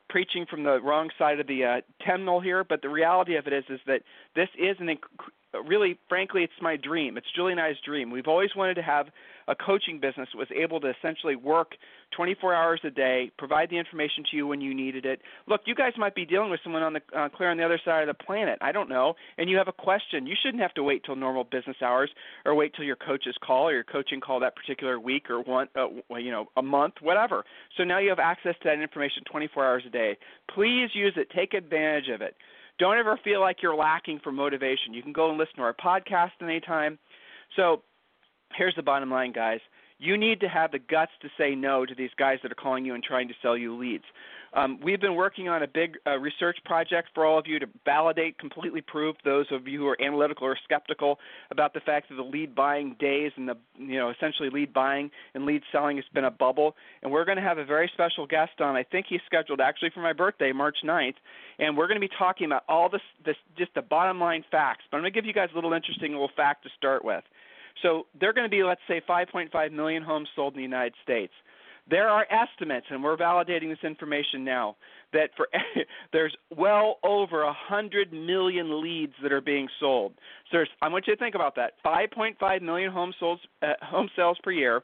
preaching 0.09 0.45
from 0.49 0.63
the 0.63 0.81
wrong 0.81 1.09
side 1.17 1.39
of 1.39 1.47
the 1.47 1.63
uh, 1.63 1.81
temnel 2.05 2.43
here, 2.43 2.63
but 2.63 2.81
the 2.81 2.89
reality 2.89 3.35
of 3.35 3.47
it 3.47 3.53
is 3.53 3.63
is 3.69 3.79
that 3.87 4.01
this 4.35 4.49
is 4.57 4.77
an 4.79 4.87
inc- 4.87 5.29
really, 5.63 5.97
frankly, 6.09 6.43
it's 6.43 6.53
my 6.61 6.75
dream. 6.77 7.17
It's 7.17 7.27
Julie 7.35 7.51
and 7.51 7.61
I's 7.61 7.75
dream. 7.85 8.11
We've 8.11 8.27
always 8.27 8.49
wanted 8.55 8.75
to 8.75 8.81
have 8.81 9.07
a 9.47 9.55
coaching 9.55 9.99
business 9.99 10.27
that 10.33 10.37
was 10.37 10.47
able 10.55 10.79
to 10.81 10.91
essentially 10.91 11.35
work 11.35 11.73
24 12.15 12.53
hours 12.53 12.81
a 12.83 12.89
day, 12.89 13.31
provide 13.37 13.69
the 13.69 13.77
information 13.77 14.23
to 14.31 14.37
you 14.37 14.47
when 14.47 14.61
you 14.61 14.73
needed 14.73 15.05
it. 15.05 15.21
Look, 15.47 15.61
you 15.65 15.75
guys 15.75 15.93
might 15.97 16.15
be 16.15 16.25
dealing 16.25 16.49
with 16.49 16.59
someone 16.63 16.81
on 16.81 16.93
the 16.93 17.01
uh, 17.15 17.29
clear 17.29 17.51
on 17.51 17.57
the 17.57 17.63
other 17.63 17.79
side 17.83 18.07
of 18.07 18.07
the 18.07 18.23
planet. 18.23 18.57
I 18.61 18.71
don't 18.71 18.89
know, 18.89 19.13
and 19.37 19.49
you 19.49 19.57
have 19.57 19.67
a 19.67 19.73
question. 19.73 20.25
You 20.25 20.35
shouldn't 20.41 20.61
have 20.61 20.73
to 20.75 20.83
wait 20.83 21.03
till 21.03 21.15
normal 21.15 21.43
business 21.43 21.77
hours 21.81 22.09
or 22.45 22.55
wait 22.55 22.73
till 22.75 22.85
your 22.85 22.95
coach's 22.95 23.35
call 23.45 23.67
or 23.67 23.73
your 23.73 23.83
coaching 23.83 24.19
call 24.19 24.39
that 24.39 24.55
particular 24.55 24.99
week 24.99 25.29
or 25.29 25.41
one, 25.41 25.67
uh, 25.75 25.87
you 26.17 26.31
know, 26.31 26.47
a 26.57 26.61
month, 26.61 26.95
whatever. 27.01 27.43
So 27.77 27.83
now 27.83 27.99
you 27.99 28.09
have 28.09 28.19
access 28.19 28.55
to 28.63 28.69
that 28.69 28.81
information 28.81 29.23
24 29.29 29.65
hours 29.65 29.83
a 29.85 29.89
day. 29.89 30.17
Please 30.53 30.89
use 30.93 31.13
it. 31.17 31.29
Take 31.35 31.53
advantage 31.53 32.09
of 32.13 32.21
it. 32.21 32.35
Don't 32.77 32.97
ever 32.97 33.19
feel 33.23 33.39
like 33.39 33.57
you're 33.61 33.75
lacking 33.75 34.19
for 34.23 34.31
motivation. 34.31 34.93
You 34.93 35.01
can 35.01 35.13
go 35.13 35.29
and 35.29 35.37
listen 35.37 35.55
to 35.57 35.61
our 35.61 35.73
podcast 35.73 36.31
anytime. 36.41 36.99
So 37.55 37.81
here's 38.55 38.75
the 38.75 38.83
bottom 38.83 39.09
line, 39.09 39.31
guys. 39.31 39.59
You 39.97 40.17
need 40.17 40.41
to 40.41 40.49
have 40.49 40.71
the 40.71 40.79
guts 40.79 41.11
to 41.21 41.29
say 41.37 41.55
no 41.55 41.85
to 41.85 41.95
these 41.95 42.09
guys 42.17 42.39
that 42.43 42.51
are 42.51 42.55
calling 42.55 42.85
you 42.85 42.95
and 42.95 43.03
trying 43.03 43.27
to 43.29 43.33
sell 43.41 43.57
you 43.57 43.77
leads. 43.77 44.03
Um, 44.55 44.79
we've 44.81 45.01
been 45.01 45.15
working 45.15 45.49
on 45.49 45.63
a 45.63 45.67
big 45.67 45.97
uh, 46.07 46.17
research 46.17 46.57
project 46.63 47.09
for 47.13 47.25
all 47.25 47.37
of 47.37 47.45
you 47.45 47.59
to 47.59 47.67
validate, 47.83 48.39
completely 48.39 48.79
prove 48.79 49.15
those 49.25 49.45
of 49.51 49.67
you 49.67 49.79
who 49.79 49.87
are 49.87 50.01
analytical 50.01 50.47
or 50.47 50.57
skeptical 50.63 51.19
about 51.51 51.73
the 51.73 51.81
fact 51.81 52.07
that 52.07 52.15
the 52.15 52.23
lead 52.23 52.55
buying 52.55 52.95
days 52.97 53.33
and 53.35 53.49
the 53.49 53.57
you 53.77 53.97
know 53.97 54.11
essentially 54.11 54.49
lead 54.49 54.73
buying 54.73 55.11
and 55.33 55.45
lead 55.45 55.61
selling 55.73 55.97
has 55.97 56.05
been 56.13 56.23
a 56.23 56.31
bubble. 56.31 56.75
And 57.03 57.11
we're 57.11 57.25
going 57.25 57.37
to 57.37 57.43
have 57.43 57.57
a 57.57 57.65
very 57.65 57.91
special 57.93 58.25
guest 58.25 58.61
on. 58.61 58.77
I 58.77 58.83
think 58.83 59.07
he's 59.09 59.19
scheduled 59.25 59.59
actually 59.59 59.89
for 59.93 59.99
my 59.99 60.13
birthday, 60.13 60.53
March 60.53 60.77
9th, 60.85 61.15
and 61.59 61.75
we're 61.75 61.87
going 61.87 61.99
to 61.99 62.07
be 62.07 62.13
talking 62.17 62.45
about 62.45 62.63
all 62.69 62.89
this, 62.89 63.01
this 63.25 63.35
just 63.57 63.73
the 63.75 63.81
bottom 63.81 64.21
line 64.21 64.45
facts. 64.51 64.85
But 64.89 64.97
I'm 64.97 65.03
going 65.03 65.11
to 65.11 65.17
give 65.17 65.25
you 65.25 65.33
guys 65.33 65.49
a 65.51 65.55
little 65.55 65.73
interesting 65.73 66.13
little 66.13 66.31
fact 66.33 66.63
to 66.63 66.69
start 66.77 67.03
with. 67.03 67.23
So 67.81 68.07
there 68.19 68.29
are 68.29 68.33
going 68.33 68.45
to 68.45 68.55
be, 68.55 68.63
let's 68.63 68.81
say, 68.87 69.01
5.5 69.07 69.71
million 69.71 70.03
homes 70.03 70.27
sold 70.35 70.53
in 70.53 70.57
the 70.57 70.63
United 70.63 70.93
States. 71.03 71.33
There 71.87 72.09
are 72.09 72.25
estimates, 72.31 72.87
and 72.89 73.03
we're 73.03 73.17
validating 73.17 73.69
this 73.69 73.83
information 73.83 74.43
now, 74.43 74.75
that 75.13 75.29
for 75.37 75.47
there's 76.13 76.35
well 76.55 76.97
over 77.03 77.45
hundred 77.51 78.11
million 78.11 78.81
leads 78.81 79.13
that 79.21 79.31
are 79.31 79.41
being 79.41 79.67
sold. 79.79 80.13
So 80.51 80.63
I 80.81 80.87
want 80.87 81.05
you 81.05 81.15
to 81.15 81.19
think 81.19 81.35
about 81.35 81.55
that: 81.57 81.73
5.5 81.85 82.61
million 82.63 82.91
home 82.91 83.13
sold, 83.19 83.39
uh, 83.61 83.73
home 83.83 84.09
sales 84.15 84.39
per 84.43 84.51
year, 84.51 84.81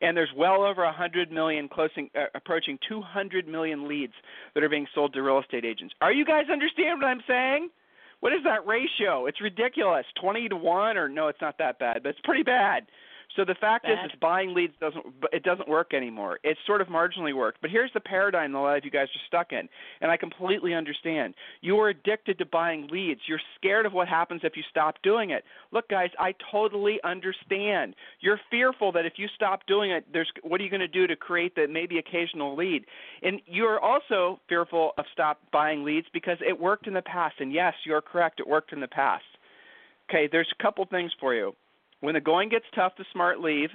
and 0.00 0.16
there's 0.16 0.30
well 0.34 0.62
over 0.62 0.84
100 0.84 1.30
million, 1.30 1.68
closing, 1.68 2.08
uh, 2.16 2.24
approaching 2.34 2.78
200 2.88 3.46
million 3.46 3.86
leads 3.86 4.14
that 4.54 4.64
are 4.64 4.70
being 4.70 4.86
sold 4.94 5.12
to 5.12 5.22
real 5.22 5.38
estate 5.38 5.66
agents. 5.66 5.94
Are 6.00 6.12
you 6.12 6.24
guys 6.24 6.44
understand 6.50 7.00
what 7.02 7.08
I'm 7.08 7.22
saying? 7.28 7.68
What 8.22 8.32
is 8.32 8.44
that 8.44 8.64
ratio? 8.68 9.26
It's 9.26 9.40
ridiculous. 9.40 10.06
20 10.20 10.50
to 10.50 10.56
1 10.56 10.96
or 10.96 11.08
no, 11.08 11.26
it's 11.26 11.40
not 11.40 11.58
that 11.58 11.80
bad, 11.80 12.04
but 12.04 12.10
it's 12.10 12.20
pretty 12.22 12.44
bad. 12.44 12.86
So 13.36 13.44
the 13.44 13.54
fact 13.54 13.84
Bad. 13.84 14.04
is, 14.04 14.12
is 14.12 14.18
buying 14.20 14.54
leads 14.54 14.74
doesn't 14.80 15.04
it 15.32 15.42
doesn't 15.42 15.68
work 15.68 15.94
anymore. 15.94 16.38
It's 16.42 16.60
sort 16.66 16.80
of 16.80 16.88
marginally 16.88 17.34
worked. 17.34 17.60
But 17.60 17.70
here's 17.70 17.92
the 17.94 18.00
paradigm 18.00 18.52
that 18.52 18.58
a 18.58 18.60
lot 18.60 18.78
of 18.78 18.84
you 18.84 18.90
guys 18.90 19.08
are 19.08 19.26
stuck 19.26 19.52
in, 19.52 19.68
and 20.00 20.10
I 20.10 20.16
completely 20.16 20.74
understand. 20.74 21.34
You 21.60 21.78
are 21.78 21.88
addicted 21.88 22.38
to 22.38 22.46
buying 22.46 22.88
leads. 22.88 23.20
You're 23.26 23.40
scared 23.56 23.86
of 23.86 23.92
what 23.92 24.08
happens 24.08 24.42
if 24.44 24.56
you 24.56 24.62
stop 24.68 24.96
doing 25.02 25.30
it. 25.30 25.44
Look, 25.70 25.88
guys, 25.88 26.10
I 26.18 26.34
totally 26.50 26.98
understand. 27.04 27.94
You're 28.20 28.40
fearful 28.50 28.92
that 28.92 29.06
if 29.06 29.14
you 29.16 29.28
stop 29.34 29.66
doing 29.66 29.90
it, 29.90 30.04
there's 30.12 30.30
what 30.42 30.60
are 30.60 30.64
you 30.64 30.70
going 30.70 30.80
to 30.80 30.88
do 30.88 31.06
to 31.06 31.16
create 31.16 31.54
the 31.54 31.66
maybe 31.68 31.98
occasional 31.98 32.54
lead? 32.54 32.84
And 33.22 33.40
you're 33.46 33.80
also 33.80 34.40
fearful 34.48 34.92
of 34.98 35.06
stop 35.12 35.40
buying 35.52 35.84
leads 35.84 36.06
because 36.12 36.38
it 36.46 36.58
worked 36.58 36.86
in 36.86 36.94
the 36.94 37.02
past. 37.02 37.36
And 37.40 37.52
yes, 37.52 37.74
you're 37.86 38.02
correct. 38.02 38.40
It 38.40 38.46
worked 38.46 38.72
in 38.72 38.80
the 38.80 38.88
past. 38.88 39.24
Okay, 40.10 40.28
there's 40.30 40.52
a 40.58 40.62
couple 40.62 40.84
things 40.84 41.10
for 41.18 41.34
you. 41.34 41.54
When 42.02 42.14
the 42.14 42.20
going 42.20 42.48
gets 42.48 42.64
tough, 42.74 42.92
the 42.98 43.04
smart 43.12 43.40
leave, 43.40 43.70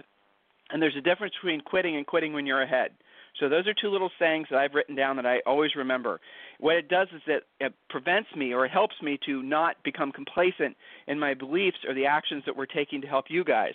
and 0.70 0.82
there's 0.82 0.98
a 0.98 1.02
difference 1.02 1.34
between 1.42 1.62
quitting 1.62 1.96
and 1.96 2.06
quitting 2.06 2.34
when 2.34 2.46
you're 2.46 2.62
ahead. 2.62 2.92
So 3.40 3.48
those 3.48 3.68
are 3.68 3.74
two 3.74 3.90
little 3.90 4.12
sayings 4.20 4.48
that 4.52 4.60
I've 4.60 4.74
written 4.74 4.96
down 4.96 5.16
that 5.16 5.26
I 5.26 5.40
always 5.46 5.76
remember. 5.76 6.20
What 6.60 6.76
it 6.76 6.90
does 6.90 7.08
is 7.16 7.22
that 7.28 7.44
it 7.62 7.74
prevents 7.90 8.30
me 8.36 8.54
or 8.54 8.66
it 8.66 8.72
helps 8.72 8.96
me 9.02 9.18
to 9.26 9.42
not 9.44 9.78
become 9.84 10.12
complacent 10.12 10.76
in 11.08 11.18
my 11.18 11.36
beliefs 11.36 11.78
or 11.88 11.94
the 11.94 12.06
actions 12.06 12.44
that 12.46 12.58
we're 12.58 12.66
taking 12.66 13.00
to 13.02 13.08
help 13.08 13.26
you 13.30 13.46
guys. 13.46 13.74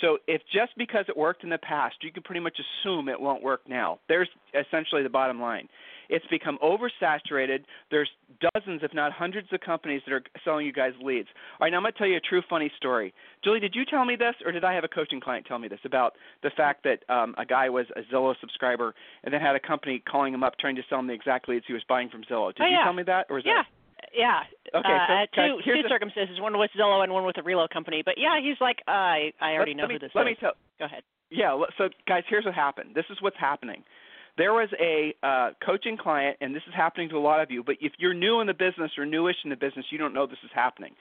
So 0.00 0.18
if 0.28 0.42
just 0.52 0.76
because 0.76 1.06
it 1.08 1.16
worked 1.16 1.42
in 1.42 1.50
the 1.50 1.58
past, 1.58 1.96
you 2.02 2.12
can 2.12 2.22
pretty 2.22 2.40
much 2.40 2.56
assume 2.60 3.08
it 3.08 3.20
won't 3.20 3.42
work 3.42 3.62
now. 3.68 3.98
There's 4.08 4.28
essentially 4.54 5.02
the 5.02 5.08
bottom 5.08 5.40
line. 5.40 5.68
It's 6.08 6.24
become 6.26 6.58
oversaturated. 6.62 7.64
There's 7.90 8.08
dozens, 8.54 8.82
if 8.82 8.94
not 8.94 9.12
hundreds, 9.12 9.48
of 9.52 9.60
companies 9.60 10.02
that 10.06 10.12
are 10.12 10.22
selling 10.44 10.66
you 10.66 10.72
guys 10.72 10.92
leads. 11.02 11.28
All 11.60 11.64
right, 11.64 11.70
now 11.70 11.78
I'm 11.78 11.82
going 11.82 11.92
to 11.92 11.98
tell 11.98 12.06
you 12.06 12.16
a 12.16 12.20
true 12.20 12.42
funny 12.48 12.70
story. 12.76 13.14
Julie, 13.44 13.60
did 13.60 13.74
you 13.74 13.84
tell 13.84 14.04
me 14.04 14.16
this, 14.16 14.34
or 14.44 14.52
did 14.52 14.64
I 14.64 14.74
have 14.74 14.84
a 14.84 14.88
coaching 14.88 15.20
client 15.20 15.46
tell 15.46 15.58
me 15.58 15.68
this 15.68 15.80
about 15.84 16.14
the 16.42 16.50
fact 16.56 16.84
that 16.84 17.04
um, 17.12 17.34
a 17.38 17.44
guy 17.44 17.68
was 17.68 17.86
a 17.96 18.00
Zillow 18.12 18.34
subscriber 18.40 18.94
and 19.24 19.32
then 19.32 19.40
had 19.40 19.56
a 19.56 19.60
company 19.60 20.02
calling 20.10 20.34
him 20.34 20.42
up 20.42 20.54
trying 20.58 20.76
to 20.76 20.82
sell 20.88 20.98
him 20.98 21.06
the 21.06 21.14
exact 21.14 21.48
leads 21.48 21.64
he 21.66 21.72
was 21.72 21.84
buying 21.88 22.08
from 22.08 22.22
Zillow? 22.24 22.54
Did 22.54 22.62
oh, 22.62 22.66
you 22.66 22.78
tell 22.84 22.92
me 22.92 23.02
that, 23.04 23.26
or 23.30 23.38
is 23.38 23.44
yeah. 23.46 23.62
that? 23.62 23.66
Yeah. 24.14 24.40
Okay. 24.74 24.98
So, 25.34 25.42
uh, 25.42 25.48
two 25.48 25.58
two 25.64 25.82
the, 25.82 25.88
circumstances, 25.88 26.40
one 26.40 26.56
with 26.58 26.70
Zillow 26.78 27.02
and 27.02 27.12
one 27.12 27.26
with 27.26 27.36
a 27.38 27.42
reload 27.42 27.70
company. 27.70 28.02
But 28.04 28.14
yeah, 28.16 28.40
he's 28.40 28.60
like, 28.60 28.78
uh, 28.86 28.90
I 28.90 29.32
I 29.40 29.52
already 29.52 29.72
let, 29.72 29.76
know 29.76 29.82
let 29.82 29.88
me, 29.88 29.94
who 29.94 29.98
this 29.98 30.10
let 30.14 30.22
is. 30.22 30.26
Me 30.26 30.36
tell, 30.40 30.52
Go 30.78 30.84
ahead. 30.84 31.02
Yeah. 31.30 31.58
So 31.76 31.88
guys, 32.06 32.22
here's 32.28 32.44
what 32.44 32.54
happened. 32.54 32.94
This 32.94 33.04
is 33.10 33.18
what's 33.20 33.36
happening 33.38 33.82
there 34.38 34.54
was 34.54 34.68
a 34.80 35.14
uh, 35.22 35.50
coaching 35.64 35.98
client, 35.98 36.38
and 36.40 36.54
this 36.54 36.62
is 36.66 36.74
happening 36.74 37.08
to 37.10 37.16
a 37.16 37.20
lot 37.20 37.42
of 37.42 37.50
you, 37.50 37.62
but 37.62 37.76
if 37.80 37.92
you're 37.98 38.14
new 38.14 38.40
in 38.40 38.46
the 38.46 38.54
business 38.54 38.92
or 38.96 39.04
newish 39.04 39.36
in 39.44 39.50
the 39.50 39.56
business, 39.56 39.84
you 39.90 39.98
don't 39.98 40.14
know 40.14 40.26
this 40.26 40.38
is 40.44 40.50
happening. 40.54 40.94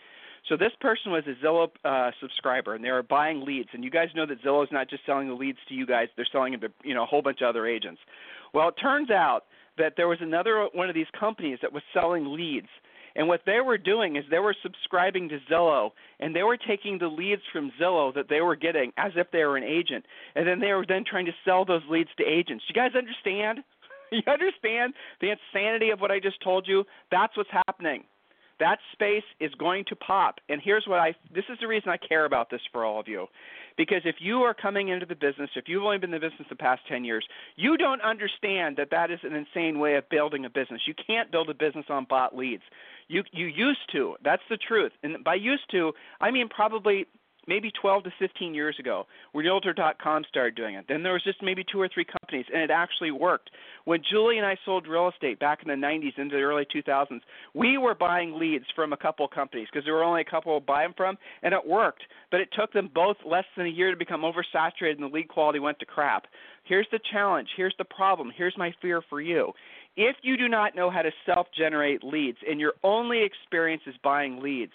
So 0.49 0.57
this 0.57 0.71
person 0.79 1.11
was 1.11 1.23
a 1.27 1.45
Zillow 1.45 1.69
uh, 1.85 2.11
subscriber, 2.19 2.73
and 2.73 2.83
they 2.83 2.91
were 2.91 3.03
buying 3.03 3.45
leads. 3.45 3.69
And 3.73 3.83
you 3.83 3.89
guys 3.89 4.09
know 4.15 4.25
that 4.25 4.41
Zillow 4.43 4.63
is 4.63 4.69
not 4.71 4.89
just 4.89 5.05
selling 5.05 5.27
the 5.27 5.33
leads 5.33 5.59
to 5.69 5.73
you 5.73 5.85
guys; 5.85 6.07
they're 6.15 6.27
selling 6.31 6.53
them 6.53 6.61
to 6.61 6.69
you 6.83 6.93
know 6.93 7.03
a 7.03 7.05
whole 7.05 7.21
bunch 7.21 7.41
of 7.41 7.47
other 7.47 7.67
agents. 7.67 8.01
Well, 8.53 8.69
it 8.69 8.75
turns 8.81 9.11
out 9.11 9.45
that 9.77 9.93
there 9.97 10.07
was 10.07 10.19
another 10.21 10.67
one 10.73 10.89
of 10.89 10.95
these 10.95 11.07
companies 11.17 11.59
that 11.61 11.71
was 11.73 11.83
selling 11.93 12.33
leads, 12.33 12.69
And 13.17 13.27
what 13.27 13.41
they 13.45 13.59
were 13.59 13.79
doing 13.79 14.15
is 14.15 14.23
they 14.29 14.39
were 14.39 14.55
subscribing 14.61 15.27
to 15.29 15.39
Zillow 15.51 15.89
and 16.19 16.35
they 16.35 16.43
were 16.43 16.55
taking 16.55 16.99
the 16.99 17.07
leads 17.07 17.41
from 17.51 17.71
Zillow 17.81 18.13
that 18.13 18.29
they 18.29 18.41
were 18.41 18.55
getting 18.55 18.93
as 18.95 19.11
if 19.15 19.31
they 19.31 19.43
were 19.43 19.57
an 19.57 19.63
agent. 19.63 20.05
And 20.35 20.47
then 20.47 20.59
they 20.59 20.71
were 20.71 20.85
then 20.87 21.03
trying 21.03 21.25
to 21.25 21.31
sell 21.43 21.65
those 21.65 21.81
leads 21.89 22.11
to 22.17 22.23
agents. 22.23 22.63
Do 22.67 22.73
You 22.73 22.89
guys 22.89 22.95
understand? 22.95 23.59
You 24.09 24.21
understand 24.25 24.93
the 25.19 25.31
insanity 25.31 25.89
of 25.89 25.99
what 25.99 26.11
I 26.11 26.21
just 26.21 26.41
told 26.41 26.65
you? 26.65 26.85
That's 27.11 27.35
what's 27.35 27.49
happening. 27.67 28.05
That 28.59 28.79
space 28.93 29.23
is 29.39 29.51
going 29.55 29.85
to 29.89 29.95
pop. 29.95 30.39
And 30.49 30.61
here's 30.63 30.85
what 30.87 30.99
I 30.99 31.13
this 31.33 31.45
is 31.49 31.57
the 31.61 31.67
reason 31.67 31.89
I 31.89 31.97
care 31.97 32.25
about 32.25 32.49
this 32.49 32.61
for 32.71 32.85
all 32.85 32.99
of 32.99 33.07
you. 33.07 33.27
Because 33.77 34.01
if 34.05 34.15
you 34.19 34.41
are 34.41 34.55
coming 34.55 34.89
into 34.89 35.05
the 35.05 35.15
business, 35.15 35.49
if 35.55 35.65
you've 35.67 35.83
only 35.83 35.99
been 35.99 36.11
in 36.11 36.19
the 36.19 36.27
business 36.27 36.47
the 36.49 36.55
past 36.55 36.81
10 36.89 37.05
years, 37.05 37.25
you 37.55 37.77
don't 37.77 38.01
understand 38.01 38.75
that 38.77 38.89
that 38.89 39.11
is 39.11 39.19
an 39.23 39.35
insane 39.35 39.77
way 39.77 39.95
of 39.95 40.09
building 40.09 40.45
a 40.45 40.49
business. 40.49 40.81
You 40.87 40.95
can't 41.05 41.31
build 41.31 41.49
a 41.51 41.53
business 41.53 41.85
on 41.89 42.05
bot 42.09 42.35
leads. 42.35 42.63
You 43.07 43.23
you 43.31 43.45
used 43.45 43.91
to. 43.91 44.15
That's 44.23 44.41
the 44.49 44.57
truth. 44.57 44.91
And 45.03 45.23
by 45.23 45.35
used 45.35 45.69
to, 45.71 45.93
I 46.19 46.31
mean 46.31 46.49
probably 46.49 47.05
maybe 47.47 47.71
12 47.81 48.05
to 48.05 48.11
15 48.19 48.53
years 48.53 48.75
ago 48.79 49.05
Realtor.com 49.33 50.23
started 50.29 50.55
doing 50.55 50.75
it. 50.75 50.85
Then 50.87 51.03
there 51.03 51.13
was 51.13 51.23
just 51.23 51.41
maybe 51.41 51.63
two 51.71 51.79
or 51.79 51.89
three 51.93 52.05
companies, 52.05 52.45
and 52.53 52.61
it 52.61 52.71
actually 52.71 53.11
worked. 53.11 53.49
When 53.85 54.01
Julie 54.09 54.37
and 54.37 54.45
I 54.45 54.57
sold 54.65 54.87
real 54.87 55.09
estate 55.09 55.39
back 55.39 55.59
in 55.63 55.67
the 55.69 55.87
90s 55.87 56.17
into 56.17 56.35
the 56.35 56.41
early 56.41 56.65
2000s, 56.65 57.21
we 57.53 57.77
were 57.77 57.95
buying 57.95 58.37
leads 58.37 58.65
from 58.75 58.93
a 58.93 58.97
couple 58.97 59.27
companies 59.27 59.67
because 59.71 59.85
there 59.85 59.93
were 59.93 60.03
only 60.03 60.21
a 60.21 60.29
couple 60.29 60.59
to 60.59 60.65
buy 60.65 60.83
them 60.83 60.93
from, 60.97 61.17
and 61.43 61.53
it 61.53 61.65
worked. 61.65 62.03
But 62.31 62.41
it 62.41 62.49
took 62.57 62.73
them 62.73 62.89
both 62.93 63.17
less 63.25 63.45
than 63.55 63.65
a 63.65 63.69
year 63.69 63.91
to 63.91 63.97
become 63.97 64.21
oversaturated, 64.21 64.95
and 64.95 65.03
the 65.03 65.07
lead 65.07 65.29
quality 65.29 65.59
went 65.59 65.79
to 65.79 65.85
crap. 65.85 66.25
Here's 66.63 66.87
the 66.91 66.99
challenge. 67.11 67.47
Here's 67.55 67.75
the 67.77 67.85
problem. 67.85 68.31
Here's 68.35 68.57
my 68.57 68.73
fear 68.81 69.01
for 69.09 69.21
you. 69.21 69.53
If 69.95 70.17
you 70.21 70.37
do 70.37 70.47
not 70.47 70.75
know 70.75 70.91
how 70.91 71.01
to 71.01 71.11
self 71.25 71.47
generate 71.57 72.03
leads 72.03 72.37
and 72.47 72.59
your 72.59 72.73
only 72.83 73.23
experience 73.23 73.81
is 73.87 73.95
buying 74.03 74.41
leads, 74.41 74.73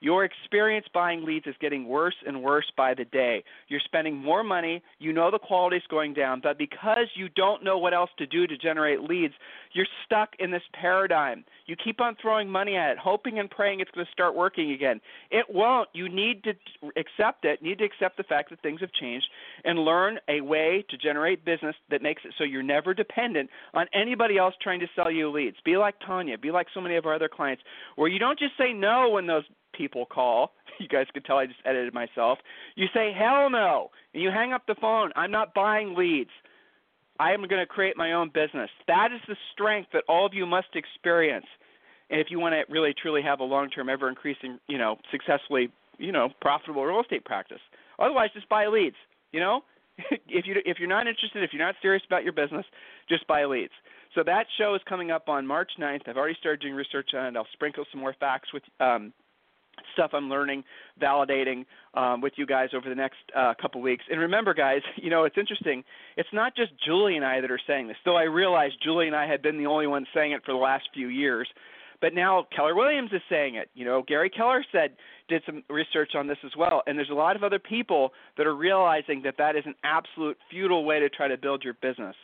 your 0.00 0.24
experience 0.24 0.86
buying 0.92 1.24
leads 1.24 1.46
is 1.46 1.54
getting 1.60 1.88
worse 1.88 2.14
and 2.26 2.42
worse 2.42 2.70
by 2.76 2.94
the 2.94 3.04
day. 3.04 3.44
You're 3.68 3.80
spending 3.80 4.16
more 4.16 4.42
money, 4.42 4.82
you 4.98 5.12
know 5.12 5.30
the 5.30 5.38
quality 5.38 5.76
is 5.76 5.82
going 5.88 6.14
down, 6.14 6.40
but 6.42 6.58
because 6.58 7.08
you 7.14 7.28
don't 7.28 7.64
know 7.64 7.78
what 7.78 7.94
else 7.94 8.10
to 8.18 8.26
do 8.26 8.46
to 8.46 8.56
generate 8.56 9.02
leads, 9.02 9.34
you're 9.72 9.86
stuck 10.04 10.30
in 10.38 10.50
this 10.50 10.62
paradigm. 10.72 11.44
You 11.66 11.76
keep 11.76 12.00
on 12.00 12.16
throwing 12.20 12.48
money 12.48 12.76
at 12.76 12.92
it, 12.92 12.98
hoping 12.98 13.38
and 13.38 13.50
praying 13.50 13.80
it's 13.80 13.90
going 13.90 14.06
to 14.06 14.12
start 14.12 14.34
working 14.34 14.72
again. 14.72 15.00
It 15.30 15.46
won't. 15.48 15.88
You 15.92 16.08
need 16.08 16.44
to 16.44 16.54
accept 16.96 17.44
it, 17.44 17.60
you 17.62 17.70
need 17.70 17.78
to 17.78 17.84
accept 17.84 18.16
the 18.16 18.22
fact 18.22 18.50
that 18.50 18.60
things 18.60 18.80
have 18.80 18.92
changed 18.92 19.26
and 19.64 19.78
learn 19.78 20.18
a 20.28 20.40
way 20.40 20.84
to 20.90 20.96
generate 20.96 21.44
business 21.44 21.74
that 21.90 22.02
makes 22.02 22.22
it 22.24 22.32
so 22.38 22.44
you're 22.44 22.62
never 22.62 22.94
dependent 22.94 23.50
on 23.72 23.86
anybody 23.92 24.38
else 24.38 24.54
trying 24.60 24.80
to 24.80 24.86
sell 24.94 25.10
you 25.10 25.30
leads. 25.30 25.56
Be 25.64 25.76
like 25.76 25.94
Tanya, 26.04 26.38
be 26.38 26.50
like 26.50 26.66
so 26.72 26.80
many 26.80 26.96
of 26.96 27.06
our 27.06 27.14
other 27.14 27.28
clients, 27.28 27.62
where 27.96 28.08
you 28.08 28.18
don't 28.18 28.38
just 28.38 28.56
say 28.58 28.72
no 28.72 29.10
when 29.10 29.26
those 29.26 29.44
people 29.76 30.06
call. 30.06 30.52
You 30.80 30.88
guys 30.88 31.06
can 31.14 31.22
tell 31.22 31.38
I 31.38 31.46
just 31.46 31.60
edited 31.64 31.94
myself. 31.94 32.38
You 32.74 32.86
say 32.92 33.12
hell 33.16 33.48
no, 33.48 33.90
and 34.12 34.20
you 34.20 34.30
hang 34.30 34.52
up 34.52 34.66
the 34.66 34.74
phone. 34.80 35.12
I'm 35.14 35.30
not 35.30 35.54
buying 35.54 35.94
leads. 35.94 36.30
I 37.20 37.30
am 37.30 37.46
going 37.46 37.60
to 37.60 37.66
create 37.66 37.96
my 37.96 38.12
own 38.12 38.32
business. 38.34 38.70
That 38.88 39.10
is 39.14 39.20
the 39.28 39.36
strength 39.52 39.90
that 39.92 40.02
all 40.08 40.26
of 40.26 40.34
you 40.34 40.46
must 40.46 40.74
experience. 40.74 41.46
And 42.10 42.20
if 42.20 42.26
you 42.28 42.40
want 42.40 42.54
to 42.54 42.72
really 42.72 42.92
truly 43.00 43.22
have 43.22 43.38
a 43.38 43.44
long-term, 43.44 43.88
ever 43.88 44.08
increasing, 44.08 44.58
you 44.66 44.78
know, 44.78 44.96
successfully, 45.12 45.70
you 45.98 46.10
know, 46.10 46.30
profitable 46.40 46.84
real 46.84 47.00
estate 47.00 47.24
practice. 47.24 47.60
Otherwise, 48.00 48.30
just 48.34 48.48
buy 48.48 48.66
leads. 48.66 48.96
You 49.30 49.38
know, 49.38 49.60
if 50.28 50.46
you 50.46 50.56
if 50.64 50.78
you're 50.78 50.88
not 50.88 51.06
interested, 51.06 51.44
if 51.44 51.52
you're 51.52 51.64
not 51.64 51.76
serious 51.80 52.02
about 52.06 52.24
your 52.24 52.32
business, 52.32 52.66
just 53.08 53.26
buy 53.26 53.44
leads. 53.44 53.72
So 54.14 54.22
that 54.24 54.46
show 54.58 54.74
is 54.74 54.80
coming 54.88 55.10
up 55.10 55.28
on 55.28 55.46
March 55.46 55.72
9th. 55.80 56.08
I've 56.08 56.16
already 56.16 56.36
started 56.38 56.60
doing 56.60 56.74
research 56.74 57.10
on 57.14 57.26
it. 57.26 57.36
I'll 57.36 57.46
sprinkle 57.52 57.84
some 57.90 58.00
more 58.00 58.14
facts 58.18 58.52
with 58.52 58.62
um, 58.80 59.12
stuff 59.92 60.10
I'm 60.12 60.28
learning, 60.28 60.64
validating 61.00 61.64
um, 61.94 62.20
with 62.20 62.34
you 62.36 62.46
guys 62.46 62.70
over 62.74 62.88
the 62.88 62.94
next 62.94 63.18
uh, 63.36 63.54
couple 63.60 63.80
weeks. 63.80 64.04
And 64.10 64.20
remember, 64.20 64.54
guys, 64.54 64.80
you 64.96 65.10
know 65.10 65.24
it's 65.24 65.38
interesting. 65.38 65.84
It's 66.16 66.28
not 66.32 66.56
just 66.56 66.72
Julie 66.84 67.16
and 67.16 67.24
I 67.24 67.40
that 67.40 67.50
are 67.50 67.60
saying 67.66 67.88
this. 67.88 67.96
Though 68.04 68.16
I 68.16 68.24
realize 68.24 68.70
Julie 68.82 69.06
and 69.06 69.16
I 69.16 69.26
had 69.26 69.42
been 69.42 69.58
the 69.58 69.66
only 69.66 69.86
ones 69.86 70.06
saying 70.14 70.32
it 70.32 70.44
for 70.44 70.52
the 70.52 70.58
last 70.58 70.84
few 70.92 71.08
years, 71.08 71.48
but 72.00 72.14
now 72.14 72.46
Keller 72.54 72.74
Williams 72.74 73.10
is 73.12 73.22
saying 73.28 73.56
it. 73.56 73.70
You 73.74 73.84
know, 73.84 74.02
Gary 74.06 74.30
Keller 74.30 74.64
said 74.72 74.90
did 75.28 75.42
some 75.46 75.62
research 75.70 76.12
on 76.14 76.26
this 76.26 76.38
as 76.44 76.52
well, 76.56 76.82
and 76.86 76.98
there's 76.98 77.10
a 77.10 77.14
lot 77.14 77.36
of 77.36 77.42
other 77.42 77.58
people 77.58 78.12
that 78.36 78.46
are 78.46 78.54
realizing 78.54 79.22
that 79.22 79.36
that 79.38 79.56
is 79.56 79.64
an 79.66 79.74
absolute 79.84 80.36
futile 80.50 80.84
way 80.84 81.00
to 81.00 81.08
try 81.08 81.28
to 81.28 81.38
build 81.38 81.62
your 81.64 81.74
business 81.74 82.14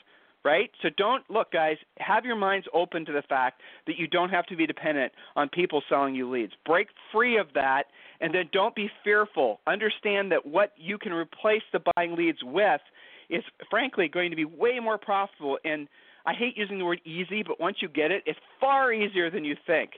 right? 0.45 0.71
So 0.83 0.89
don't 0.97 1.29
look, 1.31 1.53
guys, 1.53 1.77
have 1.99 2.25
your 2.25 2.37
minds 2.37 2.67
open 2.73 3.05
to 3.07 3.13
the 3.13 3.23
fact 3.23 3.61
that 3.87 3.99
you 3.99 4.07
don't 4.07 4.31
have 4.31 4.47
to 4.47 4.57
be 4.57 4.67
dependent 4.67 5.13
on 5.37 5.49
people 5.49 5.83
selling 5.89 6.15
you 6.15 6.31
leads. 6.31 6.53
Break 6.65 6.89
free 7.13 7.39
of 7.39 7.49
that 7.55 7.85
and 8.21 8.35
then 8.35 8.49
don't 8.53 8.75
be 8.75 8.91
fearful. 9.05 9.61
Understand 9.67 10.33
that 10.33 10.47
what 10.47 10.73
you 10.77 10.99
can 10.99 11.13
replace 11.13 11.63
the 11.73 11.81
buying 11.95 12.17
leads 12.17 12.39
with 12.43 12.81
is 13.29 13.43
frankly 13.69 14.09
going 14.09 14.31
to 14.31 14.37
be 14.37 14.45
way 14.45 14.79
more 14.81 14.99
profitable 14.99 15.59
and 15.65 15.89
I 16.27 16.35
hate 16.35 16.57
using 16.57 16.79
the 16.79 16.85
word 16.85 17.01
easy, 17.07 17.43
but 17.43 17.59
once 17.59 17.79
you 17.81 17.89
get 17.89 18.11
it, 18.11 18.23
it's 18.27 18.39
far 18.61 18.93
easier 18.93 19.31
than 19.31 19.43
you 19.43 19.57
think. 19.67 19.93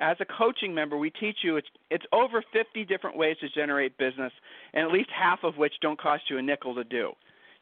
As 0.00 0.16
a 0.20 0.24
coaching 0.24 0.74
member, 0.74 0.96
we 0.96 1.10
teach 1.10 1.36
you 1.42 1.56
it's 1.56 1.68
it's 1.90 2.04
over 2.12 2.42
50 2.52 2.84
different 2.86 3.16
ways 3.16 3.36
to 3.40 3.48
generate 3.50 3.96
business, 3.98 4.32
and 4.72 4.86
at 4.86 4.92
least 4.92 5.10
half 5.10 5.40
of 5.42 5.58
which 5.58 5.74
don't 5.82 6.00
cost 6.00 6.24
you 6.30 6.38
a 6.38 6.42
nickel 6.42 6.74
to 6.74 6.84
do 6.84 7.12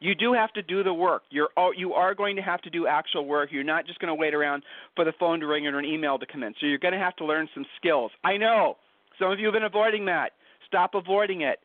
you 0.01 0.15
do 0.15 0.33
have 0.33 0.53
to 0.53 0.63
do 0.63 0.83
the 0.83 0.93
work. 0.93 1.23
You're 1.31 1.49
you 1.77 1.95
are 1.95 2.15
going 2.15 2.37
to 2.37 2.43
have 2.43 2.61
to 2.63 2.71
do 2.71 2.87
actual 2.87 3.27
work. 3.27 3.51
You're 3.53 3.65
not 3.65 3.87
just 3.87 3.99
going 3.99 4.09
to 4.09 4.15
wait 4.15 4.35
around 4.35 4.63
for 4.97 5.05
the 5.05 5.13
phone 5.19 5.41
to 5.41 5.47
ring 5.47 5.67
or 5.67 5.79
an 5.79 5.85
email 5.85 6.19
to 6.19 6.27
come 6.27 6.43
in. 6.43 6.55
So 6.61 6.67
you're 6.67 6.79
going 6.79 6.95
to 6.95 7.01
have 7.01 7.17
to 7.17 7.25
learn 7.25 7.49
some 7.55 7.65
skills. 7.79 8.11
I 8.25 8.37
know 8.37 8.77
some 9.19 9.31
of 9.31 9.39
you 9.39 9.47
have 9.47 9.55
been 9.55 9.65
avoiding 9.65 10.07
that. 10.07 10.33
Stop 10.67 10.95
avoiding 10.95 11.43
it. 11.43 11.59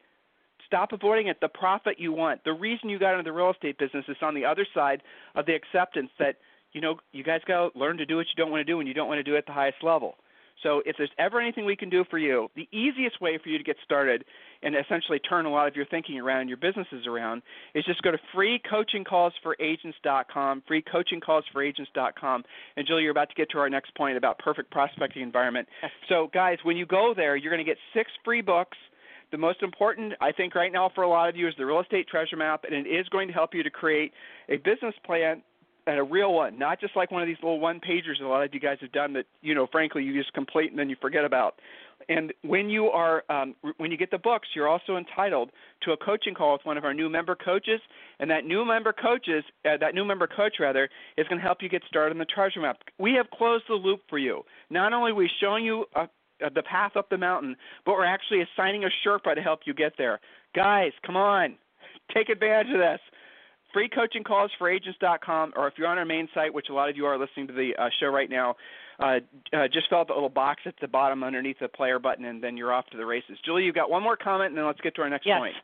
Stop 0.68 0.94
avoiding 0.94 1.28
it. 1.28 1.38
The 1.42 1.48
profit 1.48 1.96
you 1.98 2.12
want. 2.14 2.44
The 2.44 2.54
reason 2.54 2.90
you 2.90 3.00
got 3.00 3.14
into 3.14 3.24
the 3.24 3.32
real 3.32 3.52
estate 3.52 3.78
business 3.80 4.06
is 4.08 4.18
on 4.22 4.36
the 4.36 4.46
other 4.46 4.68
side 4.74 5.02
of 5.36 5.46
the 5.46 5.56
acceptance 5.56 6.12
that 6.20 6.36
you 6.74 6.82
know 6.82 6.96
you 7.12 7.24
guys 7.24 7.42
got 7.48 7.74
to 7.74 7.80
learn 7.80 7.98
to 7.98 8.06
do 8.06 8.18
what 8.18 8.28
you 8.28 8.42
don't 8.42 8.52
want 8.52 8.62
to 8.62 8.72
do 8.72 8.80
and 8.80 8.88
you 8.88 8.94
don't 8.94 9.08
want 9.08 9.18
to 9.18 9.24
do 9.24 9.36
it 9.36 9.40
at 9.40 9.46
the 9.48 9.54
highest 9.54 9.84
level. 9.84 10.16
So 10.64 10.82
if 10.86 10.96
there's 10.98 11.12
ever 11.18 11.40
anything 11.40 11.66
we 11.66 11.76
can 11.76 11.90
do 11.90 12.04
for 12.10 12.18
you, 12.18 12.50
the 12.56 12.68
easiest 12.72 13.20
way 13.22 13.38
for 13.42 13.50
you 13.50 13.58
to 13.58 13.64
get 13.64 13.78
started 13.84 14.26
and 14.62 14.76
essentially 14.76 15.20
turn 15.20 15.46
a 15.46 15.50
lot 15.50 15.68
of 15.68 15.76
your 15.76 15.86
thinking 15.86 16.20
around, 16.20 16.50
your 16.50 16.58
businesses 16.58 17.08
around, 17.08 17.42
is 17.74 17.86
just 17.86 18.02
go 18.02 18.12
to 18.12 18.20
freecoachingcallsforagents.com, 18.36 20.64
freecoachingcallsforagents.com. 20.70 22.44
And 22.76 22.88
Julie, 22.88 23.04
you're 23.04 23.12
about 23.12 23.30
to 23.30 23.36
get 23.36 23.50
to 23.52 23.60
our 23.60 23.70
next 23.70 23.96
point 23.96 24.18
about 24.18 24.38
perfect 24.40 24.72
prospecting 24.72 25.22
environment. 25.22 25.68
So 26.10 26.30
guys, 26.34 26.58
when 26.64 26.76
you 26.78 26.86
go 26.86 27.14
there, 27.16 27.38
you're 27.38 27.52
going 27.52 27.66
to 27.66 27.70
get 27.70 27.78
six 27.94 28.12
free 28.26 28.42
books. 28.42 28.78
The 29.32 29.38
most 29.38 29.62
important, 29.62 30.14
I 30.20 30.32
think, 30.32 30.56
right 30.56 30.72
now 30.72 30.90
for 30.96 31.04
a 31.04 31.08
lot 31.08 31.30
of 31.30 31.36
you 31.36 31.48
is 31.48 31.54
the 31.56 31.66
real 31.66 31.80
estate 31.80 32.08
treasure 32.08 32.36
map, 32.36 32.64
and 32.64 32.74
it 32.74 32.88
is 32.90 33.08
going 33.10 33.28
to 33.28 33.34
help 33.34 33.54
you 33.54 33.62
to 33.62 33.70
create 33.70 34.12
a 34.50 34.58
business 34.58 34.96
plan 35.06 35.44
and 35.90 35.98
a 35.98 36.04
real 36.04 36.34
one, 36.34 36.60
not 36.60 36.80
just 36.80 36.96
like 36.96 37.10
one 37.10 37.24
of 37.24 37.28
these 37.28 37.38
little 37.42 37.60
one 37.60 37.80
pagers 37.80 38.20
that 38.20 38.26
a 38.26 38.28
lot 38.28 38.44
of 38.44 38.54
you 38.54 38.60
guys 38.60 38.78
have 38.82 38.92
done 38.92 39.12
that, 39.14 39.26
you 39.42 39.56
know, 39.56 39.68
frankly, 39.72 40.04
you 40.04 40.14
just 40.14 40.32
complete 40.34 40.70
and 40.70 40.78
then 40.78 40.88
you 40.88 40.96
forget 41.02 41.26
about. 41.26 41.56
And 42.08 42.32
when 42.44 42.70
you 42.70 42.86
are 42.86 43.24
um, 43.30 43.56
when 43.78 43.90
you 43.90 43.98
get 43.98 44.12
the 44.12 44.20
books, 44.20 44.48
you're 44.56 44.68
also 44.68 44.98
entitled 44.98 45.50
to 45.82 45.92
a 45.92 45.98
coaching 45.98 46.36
call 46.36 46.54
with 46.54 46.62
one 46.64 46.78
of 46.78 46.86
our 46.86 46.94
new 46.94 47.10
member 47.10 47.36
coaches, 47.36 47.82
and 48.20 48.30
that 48.30 48.46
new 48.46 48.64
member 48.64 48.94
coaches, 48.94 49.44
uh, 49.66 49.78
that 49.78 49.96
new 49.96 50.06
member 50.06 50.28
coach 50.28 50.58
rather, 50.60 50.90
is 51.18 51.28
going 51.28 51.40
to 51.40 51.46
help 51.46 51.58
you 51.62 51.70
get 51.70 51.82
started 51.88 52.12
on 52.12 52.20
the 52.20 52.26
treasure 52.26 52.62
map. 52.62 52.78
We 53.00 53.14
have 53.14 53.30
closed 53.32 53.66
the 53.68 53.74
loop 53.74 54.02
for 54.10 54.20
you. 54.20 54.44
Not 54.70 54.94
only 54.94 55.12
are 55.12 55.16
we 55.16 55.30
showing 55.42 55.66
you 55.66 55.86
uh, 55.96 56.06
uh, 56.46 56.50
the 56.54 56.64
path 56.64 56.96
up 56.96 57.10
the 57.10 57.18
mountain, 57.18 57.56
but 57.86 57.94
we're 57.94 58.06
actually 58.06 58.42
assigning 58.44 58.86
a 58.86 58.90
Sherpa 59.04 59.36
to 59.36 59.42
help 59.42 59.62
you 59.66 59.74
get 59.74 59.94
there. 59.98 60.20
Guys, 60.56 60.92
come 61.06 61.18
on, 61.18 61.56
take 62.14 62.30
advantage 62.30 62.74
of 62.74 62.80
this 62.80 63.02
free 63.74 63.90
coaching 63.90 64.24
calls 64.24 64.52
for 64.58 64.70
agents.com, 64.70 65.54
or 65.56 65.68
if 65.68 65.74
you're 65.78 65.88
on 65.88 65.98
our 65.98 66.06
main 66.06 66.28
site, 66.34 66.54
which 66.54 66.68
a 66.70 66.74
lot 66.74 66.90
of 66.90 66.98
you 66.98 67.06
are 67.06 67.18
listening 67.18 67.48
to 67.48 67.54
the 67.54 67.72
uh, 67.78 67.90
show 68.00 68.08
right 68.08 68.30
now, 68.30 68.56
uh, 69.00 69.20
uh, 69.54 69.68
just 69.72 69.90
fill 69.90 70.00
out 70.00 70.08
the 70.08 70.14
little 70.14 70.30
box 70.30 70.62
at 70.66 70.76
the 70.82 70.88
bottom 70.88 71.24
underneath 71.24 71.58
the 71.60 71.68
player 71.68 72.00
button, 72.00 72.26
and 72.26 72.44
then 72.44 72.58
you're 72.58 72.74
off 72.74 72.86
to 72.88 72.98
the 72.98 73.06
races. 73.06 73.38
Julie, 73.46 73.64
you've 73.64 73.76
got 73.76 73.90
one 73.90 74.04
more 74.04 74.18
comment, 74.18 74.50
and 74.50 74.58
then 74.58 74.66
let's 74.66 74.82
get 74.82 74.96
to 74.96 75.02
our 75.02 75.10
next 75.10 75.26
yes. 75.26 75.40
point. 75.40 75.56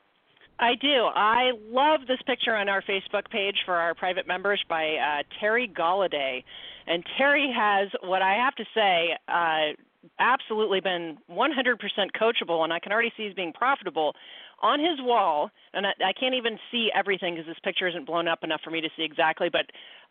I 0.57 0.75
do. 0.75 1.05
I 1.13 1.51
love 1.69 2.01
this 2.07 2.19
picture 2.25 2.55
on 2.55 2.69
our 2.69 2.81
Facebook 2.81 3.29
page 3.29 3.57
for 3.65 3.75
our 3.75 3.93
private 3.93 4.25
members 4.25 4.63
by 4.69 4.95
uh, 4.95 5.23
Terry 5.39 5.67
Galladay. 5.67 6.43
And 6.87 7.03
Terry 7.17 7.53
has 7.53 7.89
what 8.01 8.21
I 8.21 8.35
have 8.35 8.55
to 8.55 8.63
say 8.73 9.17
uh, 9.27 9.75
absolutely 10.19 10.79
been 10.79 11.17
100% 11.29 11.47
coachable, 12.19 12.63
and 12.63 12.71
I 12.71 12.79
can 12.79 12.91
already 12.91 13.11
see 13.17 13.25
he's 13.25 13.33
being 13.33 13.53
profitable 13.53 14.13
on 14.61 14.79
his 14.79 14.99
wall, 14.99 15.51
and 15.73 15.85
I, 15.87 15.91
I 16.03 16.13
can't 16.13 16.35
even 16.35 16.57
see 16.71 16.89
everything 16.95 17.35
because 17.35 17.47
this 17.47 17.59
picture 17.63 17.87
isn't 17.87 18.05
blown 18.05 18.27
up 18.27 18.43
enough 18.43 18.61
for 18.63 18.71
me 18.71 18.81
to 18.81 18.89
see 18.95 19.03
exactly, 19.03 19.49
but 19.49 19.65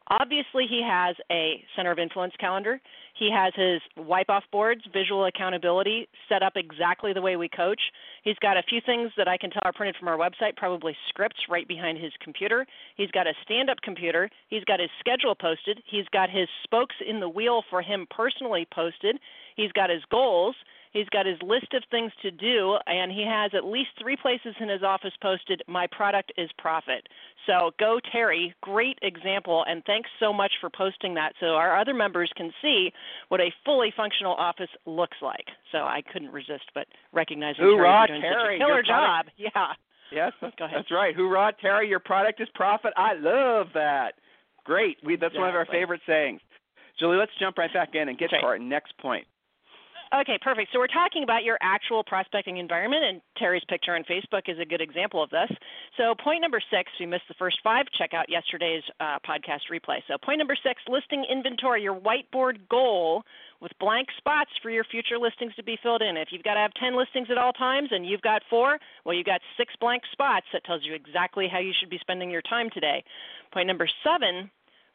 obviously 0.09 0.67
he 0.69 0.83
has 0.87 1.17
a 1.31 1.65
center 1.77 1.91
of 1.91 1.99
influence 1.99 2.35
calendar. 2.39 2.81
He 3.19 3.31
has 3.33 3.53
his 3.57 3.81
wipe 3.97 4.29
off 4.29 4.45
boards, 4.51 4.83
visual 4.93 5.25
accountability 5.27 6.09
set 6.29 6.43
up 6.43 6.55
exactly 6.57 7.13
the 7.13 7.23
way 7.23 7.37
we 7.37 7.49
coach. 7.49 7.81
He's 8.23 8.39
got 8.41 8.57
a 8.57 8.63
few 8.63 8.81
things 8.85 9.13
that 9.17 9.29
I 9.29 9.39
can 9.39 9.51
tell 9.51 9.63
are 9.65 9.73
printed 9.73 9.97
from 9.99 10.09
our 10.09 10.19
website, 10.19 10.57
probably 10.57 10.97
scripts 11.09 11.41
right 11.49 11.67
behind 11.67 11.99
his 11.99 12.13
computer. 12.21 12.67
He's 12.97 13.11
got 13.13 13.27
a 13.27 13.33
stand 13.45 13.71
up 13.71 13.79
computer. 13.83 14.29
He's 14.49 14.65
got 14.65 14.81
his 14.81 14.91
schedule 14.99 15.35
posted. 15.35 15.81
He's 15.87 16.07
got 16.13 16.29
his 16.29 16.49
spokes 16.65 16.97
in 17.07 17.21
the 17.21 17.29
wheel 17.29 17.63
for 17.71 17.83
him 17.83 18.07
personally 18.11 18.67
posted. 18.75 19.19
He's 19.57 19.73
got 19.73 19.91
his 19.91 20.03
goals. 20.11 20.57
He's 20.95 21.09
got 21.11 21.27
his 21.27 21.37
list 21.43 21.75
of 21.75 21.83
things 21.91 22.13
to 22.23 22.31
do, 22.31 22.77
and 22.87 23.11
he 23.11 23.27
has 23.29 23.51
at 23.53 23.65
least 23.65 23.91
three 24.01 24.17
places 24.17 24.55
in 24.61 24.69
his 24.69 24.85
office 24.85 25.13
posted, 25.21 25.61
My 25.67 25.89
product 25.91 26.33
is 26.39 26.49
profit. 26.57 27.09
So 27.47 27.73
go, 27.81 27.99
Terry. 28.13 28.55
Great 28.63 28.97
example, 29.03 29.65
and 29.69 29.83
thanks 29.85 30.09
so 30.21 30.33
much 30.33 30.53
for 30.61 30.71
posting 30.71 31.15
that 31.15 31.33
so 31.41 31.47
our 31.57 31.77
other 31.79 31.93
members 31.95 32.31
can 32.37 32.53
see 32.63 32.93
what 33.29 33.41
a 33.41 33.53
fully 33.65 33.93
functional 33.97 34.35
office 34.35 34.71
looks 34.87 35.17
like. 35.21 35.45
So 35.73 35.79
I 35.79 36.01
couldn't 36.13 36.31
resist 36.33 36.71
but 36.75 36.87
recognizing 37.13 37.65
Hoorah, 37.65 38.07
Terry 38.07 38.21
doing 38.21 38.23
Terry, 38.23 38.59
such 38.59 38.63
a 38.63 38.67
killer 38.67 38.83
job. 38.85 39.27
Yeah. 39.37 39.73
Yes, 40.13 40.33
Go 40.41 40.65
ahead. 40.67 40.79
that's 40.79 40.93
right. 40.93 41.13
Hoorah, 41.17 41.55
Terry, 41.61 41.89
your 41.89 41.99
product 41.99 42.41
is 42.41 42.47
profit. 42.55 42.93
I 42.97 43.15
love 43.15 43.67
that. 43.75 44.13
Great. 44.65 44.99
We, 45.05 45.17
that's 45.17 45.37
one 45.37 45.49
of 45.49 45.57
our 45.57 45.67
favorite 45.67 46.03
sayings. 46.07 46.41
Julie, 47.01 47.17
let's 47.17 47.33
jump 47.41 47.59
right 47.59 47.73
back 47.75 47.91
in 47.95 48.09
and 48.09 48.17
get 48.17 48.27
Okay. 48.29 48.39
to 48.41 48.47
our 48.47 48.59
next 48.61 48.97
point. 48.99 49.27
Okay, 50.15 50.39
perfect. 50.41 50.71
So 50.73 50.79
we're 50.79 50.87
talking 50.87 51.25
about 51.25 51.43
your 51.43 51.59
actual 51.61 52.05
prospecting 52.05 52.59
environment, 52.59 53.03
and 53.05 53.21
Terry's 53.37 53.65
picture 53.69 53.97
on 53.97 54.05
Facebook 54.05 54.43
is 54.47 54.61
a 54.61 54.65
good 54.65 54.81
example 54.81 55.21
of 55.21 55.31
this. 55.31 55.51
So 55.97 56.15
point 56.23 56.41
number 56.41 56.63
six, 56.71 56.93
we 57.01 57.07
missed 57.07 57.27
the 57.27 57.35
first 57.35 57.59
five. 57.65 57.87
Check 57.99 58.15
out 58.15 58.27
yesterday's 58.29 58.85
uh, 59.01 59.19
podcast 59.27 59.67
replay. 59.73 59.99
So 60.07 60.15
point 60.23 60.39
number 60.39 60.55
six, 60.63 60.81
listing 60.87 61.25
inventory, 61.29 61.83
your 61.83 61.99
whiteboard 61.99 62.59
goal 62.71 63.25
with 63.61 63.73
blank 63.81 64.07
spots 64.17 64.51
for 64.63 64.71
your 64.71 64.85
future 64.85 65.19
listings 65.19 65.53
to 65.57 65.65
be 65.65 65.77
filled 65.83 66.03
in. 66.03 66.17
If 66.17 66.29
you've 66.31 66.45
got 66.45 66.55
to 66.55 66.61
have 66.61 66.75
10 66.79 66.97
listings 66.97 67.27
at 67.31 67.39
all 67.39 67.53
times 67.53 67.89
and 67.91 68.07
you've 68.07 68.23
got 68.23 68.43
four, 68.49 68.79
well, 69.05 69.17
you've 69.17 69.27
got 69.27 69.41
six 69.57 69.75
blank 69.81 70.05
spots. 70.13 70.47
That 70.53 70.65
tells 70.65 70.83
you 70.85 70.95
exactly 70.95 71.49
how 71.51 71.59
you 71.59 71.73
should 71.81 71.91
be 71.91 71.99
spending 71.99 72.31
your 72.31 72.43
time 72.43 72.69
today. 72.73 73.03
Point 73.53 73.67
number 73.67 73.89
seven, 74.05 74.51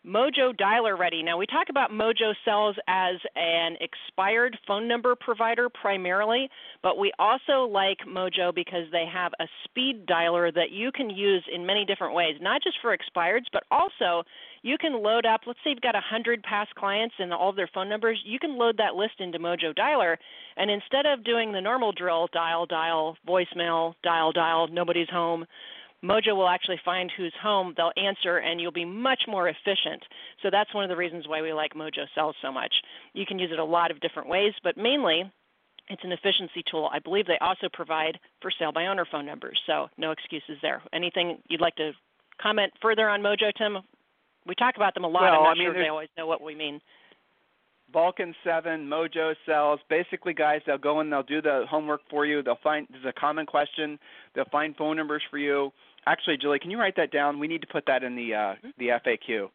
Mojo 0.07 0.55
Dialer 0.57 0.97
Ready. 0.97 1.21
Now, 1.21 1.37
we 1.37 1.45
talk 1.45 1.67
about 1.69 1.91
Mojo 1.91 2.33
Sells 2.45 2.77
as 2.87 3.15
an 3.35 3.75
expired 3.81 4.57
phone 4.65 4.87
number 4.87 5.13
provider 5.13 5.67
primarily, 5.67 6.49
but 6.81 6.97
we 6.97 7.11
also 7.19 7.69
like 7.69 7.97
Mojo 8.07 8.55
because 8.55 8.85
they 8.93 9.03
have 9.11 9.33
a 9.41 9.45
speed 9.65 10.05
dialer 10.07 10.53
that 10.53 10.71
you 10.71 10.93
can 10.93 11.09
use 11.09 11.43
in 11.53 11.65
many 11.65 11.83
different 11.83 12.15
ways, 12.15 12.35
not 12.39 12.63
just 12.63 12.77
for 12.81 12.95
expireds, 12.95 13.45
but 13.51 13.63
also 13.71 14.23
you 14.61 14.77
can 14.77 15.03
load 15.03 15.25
up, 15.25 15.41
let's 15.45 15.59
say 15.65 15.71
you've 15.71 15.81
got 15.81 15.95
100 15.95 16.43
past 16.43 16.73
clients 16.75 17.15
and 17.19 17.33
all 17.33 17.49
of 17.49 17.57
their 17.57 17.69
phone 17.73 17.89
numbers, 17.89 18.21
you 18.25 18.39
can 18.39 18.57
load 18.57 18.77
that 18.77 18.95
list 18.95 19.19
into 19.19 19.37
Mojo 19.37 19.77
Dialer, 19.77 20.15
and 20.55 20.71
instead 20.71 21.05
of 21.05 21.25
doing 21.25 21.51
the 21.51 21.61
normal 21.61 21.91
drill, 21.91 22.29
dial, 22.31 22.65
dial, 22.65 23.17
voicemail, 23.27 23.95
dial, 24.01 24.31
dial, 24.31 24.67
nobody's 24.69 25.09
home, 25.09 25.45
Mojo 26.03 26.35
will 26.35 26.47
actually 26.47 26.79
find 26.85 27.11
who's 27.15 27.33
home, 27.41 27.73
they'll 27.75 27.91
answer, 27.97 28.37
and 28.37 28.61
you'll 28.61 28.71
be 28.71 28.85
much 28.85 29.21
more 29.27 29.49
efficient. 29.49 30.01
So 30.41 30.49
that's 30.49 30.73
one 30.73 30.83
of 30.83 30.89
the 30.89 30.95
reasons 30.95 31.27
why 31.27 31.41
we 31.41 31.51
like 31.51 31.73
Mojo 31.73 32.05
Sells 32.15 32.35
so 32.41 32.51
much. 32.51 32.73
You 33.13 33.25
can 33.25 33.37
use 33.37 33.51
it 33.51 33.59
a 33.59 33.63
lot 33.63 33.91
of 33.91 33.99
different 33.99 34.29
ways, 34.29 34.53
but 34.63 34.77
mainly 34.77 35.29
it's 35.89 36.03
an 36.03 36.11
efficiency 36.11 36.63
tool. 36.69 36.89
I 36.93 36.99
believe 36.99 37.25
they 37.25 37.37
also 37.41 37.67
provide 37.73 38.17
for 38.41 38.51
sale 38.57 38.71
by 38.71 38.85
owner 38.85 39.05
phone 39.11 39.25
numbers, 39.25 39.59
so 39.65 39.89
no 39.97 40.11
excuses 40.11 40.57
there. 40.61 40.81
Anything 40.93 41.39
you'd 41.49 41.61
like 41.61 41.75
to 41.75 41.91
comment 42.41 42.71
further 42.81 43.09
on 43.09 43.21
Mojo, 43.21 43.51
Tim? 43.57 43.79
We 44.45 44.55
talk 44.55 44.75
about 44.77 44.93
them 44.93 45.03
a 45.03 45.07
lot. 45.07 45.23
Well, 45.23 45.33
I'm 45.33 45.43
not 45.43 45.57
I 45.57 45.59
mean, 45.59 45.73
sure 45.73 45.83
they 45.83 45.89
always 45.89 46.09
know 46.17 46.27
what 46.27 46.41
we 46.41 46.55
mean. 46.55 46.79
Vulcan 47.91 48.35
Seven, 48.43 48.87
Mojo 48.87 49.33
Sells. 49.45 49.79
Basically, 49.89 50.33
guys, 50.33 50.61
they'll 50.65 50.77
go 50.77 50.99
and 50.99 51.11
they'll 51.11 51.23
do 51.23 51.41
the 51.41 51.65
homework 51.69 52.01
for 52.09 52.25
you. 52.25 52.43
They'll 52.43 52.59
find 52.63 52.87
there's 52.91 53.05
a 53.05 53.19
common 53.19 53.45
question. 53.45 53.97
They'll 54.35 54.45
find 54.45 54.75
phone 54.75 54.97
numbers 54.97 55.23
for 55.29 55.37
you. 55.37 55.71
Actually, 56.07 56.37
Julie, 56.37 56.59
can 56.59 56.71
you 56.71 56.79
write 56.79 56.95
that 56.97 57.11
down? 57.11 57.39
We 57.39 57.47
need 57.47 57.61
to 57.61 57.67
put 57.67 57.85
that 57.87 58.03
in 58.03 58.15
the 58.15 58.33
uh, 58.33 58.55
the 58.77 58.87
FAQ, 58.87 59.49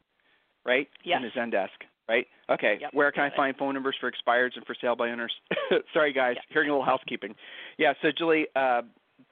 right? 0.65 0.89
Yes. 1.05 1.21
In 1.23 1.23
the 1.51 1.57
Zendesk, 1.57 1.69
right? 2.09 2.27
Okay. 2.51 2.79
Yep, 2.81 2.91
Where 2.93 3.11
can 3.13 3.25
I 3.25 3.29
it. 3.29 3.33
find 3.37 3.57
phone 3.57 3.75
numbers 3.75 3.97
for 4.01 4.11
expireds 4.11 4.57
and 4.57 4.65
for 4.67 4.75
sale 4.81 4.95
by 4.97 5.11
owners? 5.11 5.33
Sorry, 5.93 6.13
guys. 6.13 6.35
Yep. 6.37 6.45
Hearing 6.51 6.71
a 6.71 6.73
little 6.73 6.85
housekeeping. 6.85 7.35
Yeah. 7.79 7.95
So, 8.03 8.09
Julie, 8.17 8.47
uh, 8.55 8.83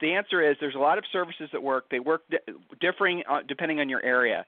the 0.01 0.13
answer 0.13 0.41
is 0.41 0.57
there's 0.59 0.75
a 0.75 0.79
lot 0.79 0.97
of 0.97 1.03
services 1.11 1.49
that 1.53 1.61
work. 1.61 1.85
They 1.91 1.99
work 1.99 2.23
di- 2.29 2.53
differing 2.81 3.23
uh, 3.29 3.39
depending 3.47 3.79
on 3.79 3.89
your 3.89 4.03
area. 4.03 4.45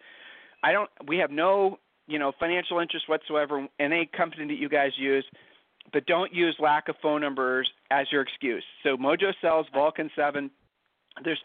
I 0.64 0.72
don't. 0.72 0.90
We 1.08 1.18
have 1.18 1.32
no, 1.32 1.78
you 2.08 2.20
know, 2.20 2.32
financial 2.40 2.80
interest 2.80 3.08
whatsoever 3.08 3.60
in 3.60 3.70
any 3.80 4.10
company 4.18 4.48
that 4.48 4.58
you 4.60 4.70
guys 4.70 4.92
use, 4.98 5.26
but 5.94 6.06
don't 6.08 6.34
use 6.34 6.56
lack 6.60 6.90
of 6.90 6.96
phone 7.02 7.22
numbers 7.22 7.70
as 7.92 8.08
your 8.12 8.22
excuse. 8.22 8.64
So 8.84 8.98
Mojo 8.98 9.32
Sells 9.42 9.68
Vulcan 9.74 10.10
Seven. 10.16 10.50
There's 11.24 11.40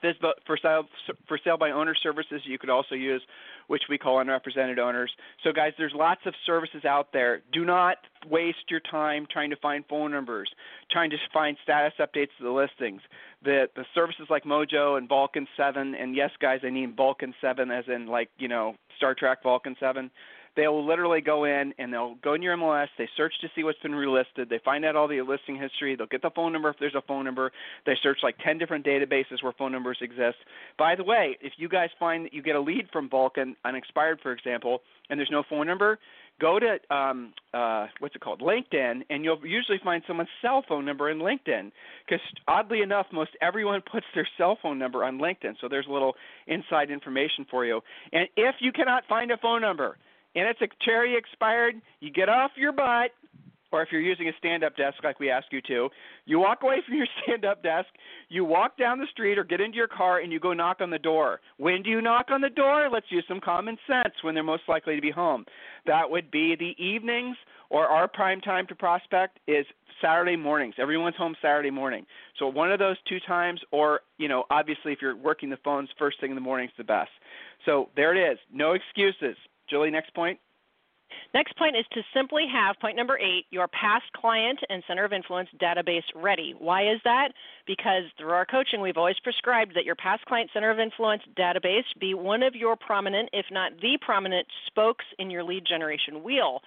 for 0.46 0.59
sale 0.61 0.85
for 1.28 1.38
sale 1.42 1.56
by 1.56 1.70
owner 1.70 1.94
services 1.94 2.42
you 2.44 2.59
could 2.59 2.70
also 2.70 2.96
use, 2.96 3.22
which 3.68 3.83
we 3.88 3.98
call 3.98 4.18
unrepresented 4.18 4.80
owners. 4.80 5.12
So 5.44 5.52
guys, 5.52 5.72
there's 5.78 5.92
lots 5.94 6.22
of 6.26 6.35
services 6.44 6.85
out 6.85 7.12
there. 7.12 7.42
Do 7.52 7.64
not 7.64 7.98
waste 8.28 8.68
your 8.68 8.80
time 8.80 9.26
trying 9.30 9.50
to 9.50 9.56
find 9.56 9.85
phone 9.88 10.11
numbers, 10.11 10.50
trying 10.90 11.11
to 11.11 11.16
find 11.33 11.56
status 11.62 11.92
updates 12.00 12.30
to 12.38 12.44
the 12.44 12.50
listings. 12.50 13.00
The 13.44 13.68
the 13.76 13.85
services 13.94 14.26
like 14.28 14.42
Mojo 14.42 14.98
and 14.98 15.09
Vulcan 15.09 15.46
Seven, 15.56 15.94
and 15.94 16.16
yes, 16.16 16.30
guys, 16.40 16.61
I 16.64 16.70
mean 16.70 16.94
Vulcan 16.96 17.33
Seven, 17.40 17.70
as 17.70 17.85
in 17.87 18.06
like 18.06 18.28
you 18.38 18.48
know 18.48 18.74
Star 18.96 19.14
Trek 19.14 19.42
Vulcan 19.44 19.76
Seven. 19.78 20.11
They 20.57 20.67
will 20.67 20.87
literally 20.87 21.21
go 21.21 21.45
in 21.45 21.73
and 21.79 21.93
they'll 21.93 22.17
go 22.17 22.35
in 22.35 22.43
your 22.43 22.57
MLS. 22.57 22.89
They 22.99 23.09
search 23.17 23.33
to 23.41 23.49
see 23.55 23.63
what's 23.63 23.79
been 23.81 23.93
relisted. 23.93 24.49
They 24.49 24.61
find 24.65 24.85
out 24.85 24.97
all 24.97 25.09
the 25.09 25.21
listing 25.23 25.57
history. 25.57 25.95
They'll 25.97 26.07
get 26.07 26.23
the 26.23 26.31
phone 26.31 26.53
number 26.53 26.69
if 26.71 26.77
there's 26.81 26.95
a 26.95 27.03
phone 27.03 27.25
number. 27.25 27.53
They 27.87 27.95
search 28.03 28.19
like 28.23 28.37
10 28.45 28.59
different 28.59 28.85
databases 28.85 29.43
where 29.43 29.53
phone 29.53 29.73
numbers 29.73 29.99
exist. 30.01 30.37
By 30.79 30.97
the 30.97 31.05
way, 31.05 31.39
if 31.41 31.53
you 31.57 31.69
guys 31.69 31.91
find 31.99 32.25
that 32.25 32.35
you 32.35 32.43
get 32.43 32.57
a 32.57 32.61
lead 32.61 32.89
from 32.93 33.09
Vulcan, 33.09 33.57
unexpired, 33.65 34.21
for 34.23 34.33
example, 34.33 34.81
and 35.09 35.19
there's 35.19 35.31
no 35.31 35.45
phone 35.49 35.67
number, 35.67 35.99
go 36.41 36.59
to 36.59 36.95
um, 36.95 37.33
uh, 37.55 37.87
what's 38.01 38.17
it 38.17 38.21
called, 38.21 38.41
LinkedIn, 38.41 39.03
and 39.11 39.25
you'll 39.25 39.45
usually 39.45 39.79
find 39.85 40.03
someone's 40.07 40.31
cell 40.43 40.65
phone 40.69 40.85
number 40.85 41.11
in 41.11 41.19
LinkedIn. 41.19 41.71
Because 42.05 42.25
oddly 42.49 42.81
enough, 42.81 43.07
most 43.13 43.31
everyone 43.41 43.83
puts 43.93 44.07
their 44.15 44.27
cell 44.37 44.59
phone 44.61 44.79
number 44.79 45.05
on 45.05 45.19
LinkedIn. 45.19 45.55
So 45.61 45.69
there's 45.69 45.87
a 45.87 45.93
little 45.93 46.15
inside 46.49 46.91
information 46.91 47.47
for 47.51 47.65
you. 47.65 47.81
And 48.13 48.27
if 48.37 48.57
you 48.61 48.73
cannot 48.73 49.05
find 49.09 49.31
a 49.31 49.37
phone 49.37 49.61
number, 49.61 49.97
and 50.35 50.47
it's 50.49 50.61
a 50.61 50.69
cherry 50.85 51.16
expired, 51.16 51.75
you 52.01 52.11
get 52.11 52.29
off 52.29 52.53
your 52.57 52.73
butt, 52.73 53.11
or 53.73 53.83
if 53.83 53.88
you're 53.93 54.01
using 54.01 54.29
a 54.29 54.33
stand 54.38 54.64
up 54.64 54.77
desk 54.77 54.97
like 55.05 55.21
we 55.21 55.31
ask 55.31 55.47
you 55.53 55.61
to, 55.62 55.88
you 56.27 56.38
walk 56.38 56.62
away 56.62 56.79
from 56.87 56.97
your 56.97 57.07
stand 57.23 57.45
up 57.45 57.62
desk, 57.62 57.88
you 58.29 58.45
walk 58.45 58.77
down 58.77 58.99
the 58.99 59.07
street 59.11 59.38
or 59.38 59.45
get 59.45 59.61
into 59.61 59.77
your 59.77 59.88
car 59.88 60.19
and 60.19 60.33
you 60.33 60.40
go 60.40 60.53
knock 60.53 60.79
on 60.81 60.90
the 60.90 60.99
door. 60.99 61.40
When 61.59 61.83
do 61.83 61.90
you 61.90 62.01
knock 62.01 62.27
on 62.31 62.40
the 62.40 62.51
door? 62.51 62.88
Let's 62.93 63.07
use 63.11 63.25
some 63.29 63.40
common 63.40 63.79
sense 63.87 64.14
when 64.23 64.35
they're 64.35 64.43
most 64.43 64.64
likely 64.69 64.97
to 64.97 65.03
be 65.03 65.11
home. 65.11 65.45
That 65.87 66.11
would 66.11 66.31
be 66.31 66.57
the 66.57 66.75
evenings 66.83 67.37
or 67.69 67.87
our 67.87 68.09
prime 68.09 68.40
time 68.40 68.66
to 68.66 68.75
prospect 68.75 69.38
is 69.47 69.64
Saturday 70.01 70.37
mornings. 70.37 70.75
Everyone's 70.79 71.16
home 71.16 71.37
Saturday 71.40 71.71
morning. 71.71 72.07
So 72.38 72.49
one 72.49 72.73
of 72.73 72.79
those 72.79 72.97
two 73.09 73.19
times 73.27 73.61
or, 73.71 74.01
you 74.19 74.29
know, 74.29 74.45
obviously 74.51 74.93
if 74.93 74.99
you're 75.01 75.16
working 75.16 75.51
the 75.51 75.59
phones 75.59 75.88
first 75.99 76.21
thing 76.21 76.31
in 76.31 76.35
the 76.35 76.40
morning 76.40 76.69
is 76.69 76.75
the 76.77 76.85
best. 76.85 77.11
So 77.66 77.90
there 77.95 78.16
it 78.16 78.33
is. 78.33 78.38
No 78.53 78.73
excuses. 78.73 79.37
Julie, 79.70 79.90
next 79.90 80.12
point. 80.14 80.38
Next 81.35 81.56
point 81.56 81.76
is 81.76 81.85
to 81.92 82.02
simply 82.14 82.44
have 82.52 82.78
point 82.80 82.96
number 82.96 83.18
eight, 83.18 83.46
your 83.50 83.68
past 83.68 84.04
client 84.16 84.59
and 84.68 84.83
center 84.87 85.04
of 85.04 85.12
influence 85.12 85.48
database 85.61 86.04
ready. 86.14 86.54
Why 86.59 86.90
is 86.90 87.00
that? 87.04 87.33
Because 87.66 88.04
through 88.18 88.30
our 88.30 88.46
coaching, 88.46 88.80
we've 88.80 88.96
always 88.96 89.18
prescribed 89.22 89.74
that 89.74 89.85
your 89.85 89.94
past 89.94 90.24
client 90.26 90.50
center 90.52 90.70
of 90.70 90.78
influence 90.78 91.22
database 91.38 91.87
be 92.00 92.14
one 92.14 92.42
of 92.42 92.54
your 92.54 92.76
prominent, 92.76 93.28
if 93.33 93.46
not 93.50 93.72
the 93.80 93.98
prominent, 94.00 94.46
spokes 94.66 95.04
in 95.18 95.30
your 95.30 95.44
lead 95.44 95.64
generation 95.66 96.22
wheel. 96.22 96.61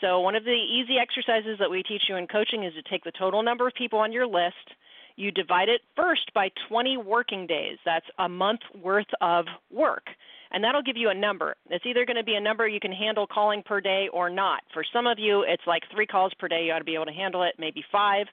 So, 0.00 0.20
one 0.20 0.34
of 0.34 0.44
the 0.44 0.50
easy 0.50 0.96
exercises 0.98 1.58
that 1.58 1.70
we 1.70 1.82
teach 1.82 2.02
you 2.08 2.16
in 2.16 2.26
coaching 2.26 2.64
is 2.64 2.74
to 2.74 2.82
take 2.82 3.04
the 3.04 3.12
total 3.18 3.42
number 3.42 3.66
of 3.66 3.74
people 3.74 3.98
on 3.98 4.12
your 4.12 4.26
list. 4.26 4.76
You 5.16 5.30
divide 5.30 5.70
it 5.70 5.80
first 5.94 6.32
by 6.34 6.50
20 6.68 6.98
working 6.98 7.46
days. 7.46 7.78
That's 7.84 8.04
a 8.18 8.28
month 8.28 8.60
worth 8.74 9.08
of 9.22 9.46
work 9.70 10.04
and 10.50 10.62
that'll 10.62 10.82
give 10.82 10.96
you 10.96 11.10
a 11.10 11.14
number. 11.14 11.56
It's 11.70 11.84
either 11.86 12.04
going 12.04 12.16
to 12.16 12.24
be 12.24 12.34
a 12.34 12.40
number 12.40 12.66
you 12.68 12.80
can 12.80 12.92
handle 12.92 13.26
calling 13.26 13.62
per 13.62 13.80
day 13.80 14.08
or 14.12 14.30
not. 14.30 14.62
For 14.72 14.84
some 14.92 15.06
of 15.06 15.18
you, 15.18 15.44
it's 15.46 15.62
like 15.66 15.82
three 15.92 16.06
calls 16.06 16.32
per 16.38 16.48
day. 16.48 16.64
You 16.64 16.72
ought 16.72 16.78
to 16.78 16.84
be 16.84 16.94
able 16.94 17.06
to 17.06 17.12
handle 17.12 17.42
it, 17.42 17.54
maybe 17.58 17.84
five. 17.90 18.26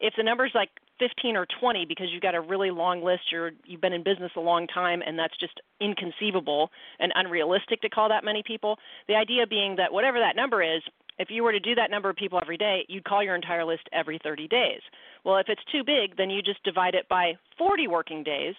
If 0.00 0.14
the 0.16 0.22
number's 0.22 0.52
like 0.54 0.70
15 0.98 1.36
or 1.36 1.46
20 1.60 1.86
because 1.86 2.08
you've 2.12 2.22
got 2.22 2.34
a 2.34 2.40
really 2.40 2.70
long 2.70 3.02
list, 3.02 3.22
you're, 3.32 3.52
you've 3.64 3.80
been 3.80 3.92
in 3.92 4.02
business 4.02 4.32
a 4.36 4.40
long 4.40 4.66
time, 4.66 5.02
and 5.04 5.18
that's 5.18 5.36
just 5.38 5.60
inconceivable 5.80 6.70
and 6.98 7.12
unrealistic 7.14 7.80
to 7.82 7.88
call 7.88 8.08
that 8.08 8.24
many 8.24 8.42
people. 8.46 8.76
The 9.08 9.14
idea 9.14 9.46
being 9.46 9.76
that 9.76 9.92
whatever 9.92 10.18
that 10.18 10.36
number 10.36 10.62
is, 10.62 10.82
if 11.18 11.28
you 11.30 11.42
were 11.42 11.52
to 11.52 11.60
do 11.60 11.74
that 11.74 11.90
number 11.90 12.08
of 12.08 12.16
people 12.16 12.38
every 12.40 12.56
day, 12.56 12.84
you'd 12.88 13.04
call 13.04 13.24
your 13.24 13.34
entire 13.34 13.64
list 13.64 13.88
every 13.92 14.20
30 14.22 14.46
days. 14.48 14.80
Well, 15.24 15.38
if 15.38 15.46
it's 15.48 15.62
too 15.72 15.82
big, 15.84 16.16
then 16.16 16.30
you 16.30 16.42
just 16.42 16.62
divide 16.62 16.94
it 16.94 17.08
by 17.08 17.32
40 17.58 17.88
working 17.88 18.22
days. 18.22 18.54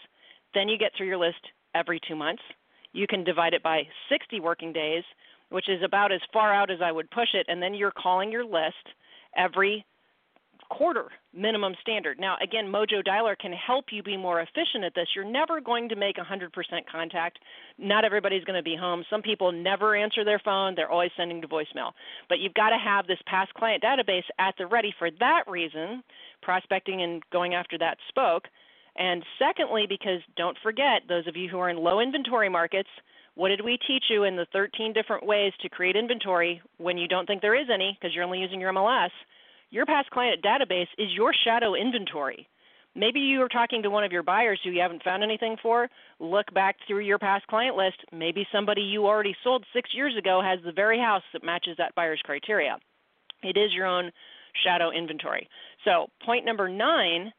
Then 0.54 0.68
you 0.68 0.78
get 0.78 0.92
through 0.98 1.08
your 1.08 1.18
list 1.18 1.40
every 1.74 2.02
two 2.06 2.16
months. 2.16 2.42
You 2.94 3.08
can 3.08 3.24
divide 3.24 3.54
it 3.54 3.64
by 3.64 3.84
60 4.10 4.40
working 4.40 4.74
days. 4.74 5.04
which 5.50 5.68
is 5.68 5.82
about 5.84 6.12
as 6.12 6.22
far 6.32 6.54
out 6.54 6.72
as 6.72 6.80
I 6.82 6.92
would 6.92 7.10
push 7.12 7.34
it, 7.34 7.46
and 7.50 7.62
then 7.62 7.74
you're 7.74 7.92
calling 7.92 8.32
your 8.32 8.46
list 8.46 8.76
every 9.36 9.86
quarter 10.70 11.06
minimum 11.34 11.74
standard. 11.82 12.20
Now, 12.20 12.38
again, 12.44 12.66
Mojo 12.66 13.04
Dialer 13.04 13.36
can 13.36 13.52
help 13.54 13.86
you 13.92 14.04
be 14.04 14.16
more 14.16 14.42
efficient 14.42 14.84
at 14.84 14.94
this. 14.94 15.08
You're 15.16 15.26
never 15.26 15.60
going 15.60 15.90
to 15.90 15.96
make 15.96 16.18
100% 16.18 16.50
contact. 16.92 17.40
Not 17.80 18.06
everybody's 18.06 18.44
going 18.44 18.58
to 18.58 18.64
be 18.64 18.76
home. 18.76 19.04
Some 19.10 19.24
people 19.24 19.52
never 19.52 19.96
answer 19.96 20.24
their 20.24 20.40
phone, 20.40 20.76
they're 20.76 20.92
always 20.92 21.12
sending 21.18 21.42
to 21.42 21.48
voicemail. 21.48 21.94
But 22.28 22.38
you've 22.38 22.54
got 22.54 22.70
to 22.70 22.78
have 22.78 23.08
this 23.08 23.18
past 23.26 23.52
client 23.56 23.82
database 23.82 24.26
at 24.38 24.54
the 24.60 24.68
ready 24.68 24.94
for 25.00 25.10
that 25.20 25.44
reason, 25.48 26.04
prospecting 26.44 27.02
and 27.02 27.24
going 27.32 27.56
after 27.56 27.80
that 27.80 27.98
spoke. 28.08 28.48
And 28.96 29.24
secondly, 29.38 29.86
because 29.88 30.22
don't 30.36 30.58
forget, 30.62 31.04
those 31.08 31.28
of 31.28 31.36
you 31.36 31.50
who 31.50 31.60
are 31.60 31.70
in 31.70 31.78
low 31.78 32.00
inventory 32.00 32.50
markets, 32.50 32.90
what 33.36 33.50
did 33.50 33.64
we 33.64 33.78
teach 33.88 34.06
you 34.10 34.24
in 34.26 34.36
the 34.36 34.48
13 34.52 34.94
different 34.94 35.26
ways 35.26 35.54
to 35.62 35.70
create 35.70 35.96
inventory 35.96 36.62
when 36.78 36.98
you 36.98 37.08
don't 37.08 37.26
think 37.26 37.42
there 37.42 37.60
is 37.60 37.68
any 37.74 37.98
because 38.00 38.14
you're 38.14 38.26
only 38.26 38.40
using 38.40 38.60
your 38.60 38.74
MLS? 38.74 39.12
Your 39.70 39.86
past 39.86 40.10
client 40.10 40.44
database 40.44 40.88
is 40.98 41.08
your 41.16 41.34
shadow 41.46 41.76
inventory. 41.76 42.48
Maybe 42.96 43.20
you 43.20 43.42
are 43.42 43.48
talking 43.48 43.84
to 43.84 43.90
one 43.90 44.04
of 44.04 44.12
your 44.12 44.24
buyers 44.24 44.60
who 44.64 44.72
you 44.72 44.82
haven't 44.82 45.04
found 45.04 45.24
anything 45.24 45.56
for. 45.62 45.88
Look 46.20 46.54
back 46.54 46.76
through 46.88 47.00
your 47.00 47.20
past 47.20 47.46
client 47.48 47.78
list. 47.78 47.98
Maybe 48.12 48.48
somebody 48.52 48.82
you 48.82 49.06
already 49.06 49.36
sold 49.44 49.64
six 49.74 49.92
years 49.94 50.18
ago 50.18 50.42
has 50.44 50.60
the 50.66 50.72
very 50.72 51.00
house 51.00 51.24
that 51.34 51.44
matches 51.44 51.78
that 51.78 51.96
buyer's 51.96 52.22
criteria. 52.24 52.78
It 53.44 53.58
is 53.58 53.74
your 53.74 53.86
own 53.86 54.12
shadow 54.66 54.92
inventory. 54.92 55.48
So, 55.86 56.08
point 56.26 56.46
number 56.46 56.68
nine 56.68 57.32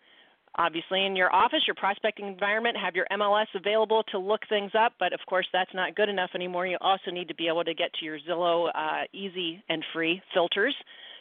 obviously 0.56 1.06
in 1.06 1.16
your 1.16 1.32
office, 1.34 1.60
your 1.66 1.74
prospecting 1.74 2.26
environment, 2.26 2.76
have 2.76 2.94
your 2.94 3.06
MLS 3.12 3.46
available 3.54 4.02
to 4.10 4.18
look 4.18 4.40
things 4.48 4.72
up, 4.78 4.92
but 4.98 5.12
of 5.12 5.20
course 5.28 5.46
that's 5.52 5.72
not 5.74 5.94
good 5.94 6.08
enough 6.08 6.30
anymore. 6.34 6.66
You 6.66 6.78
also 6.80 7.10
need 7.10 7.28
to 7.28 7.34
be 7.34 7.48
able 7.48 7.64
to 7.64 7.74
get 7.74 7.92
to 7.94 8.04
your 8.04 8.18
Zillow 8.28 8.68
uh, 8.74 9.04
easy 9.12 9.62
and 9.68 9.84
free 9.92 10.20
filters 10.34 10.74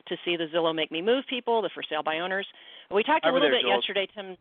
to 0.07 0.15
see 0.25 0.35
the 0.35 0.45
Zillow 0.53 0.75
Make 0.75 0.91
Me 0.91 1.01
Move 1.01 1.23
people, 1.29 1.61
the 1.61 1.69
for 1.73 1.83
sale 1.87 2.03
by 2.03 2.19
owners. 2.19 2.47
We 2.91 3.03
talked 3.03 3.25
a 3.25 3.31
little 3.31 3.41
there, 3.41 3.51
bit 3.51 3.61
Jules. 3.61 3.83
yesterday, 3.87 4.07
Tim, 4.15 4.37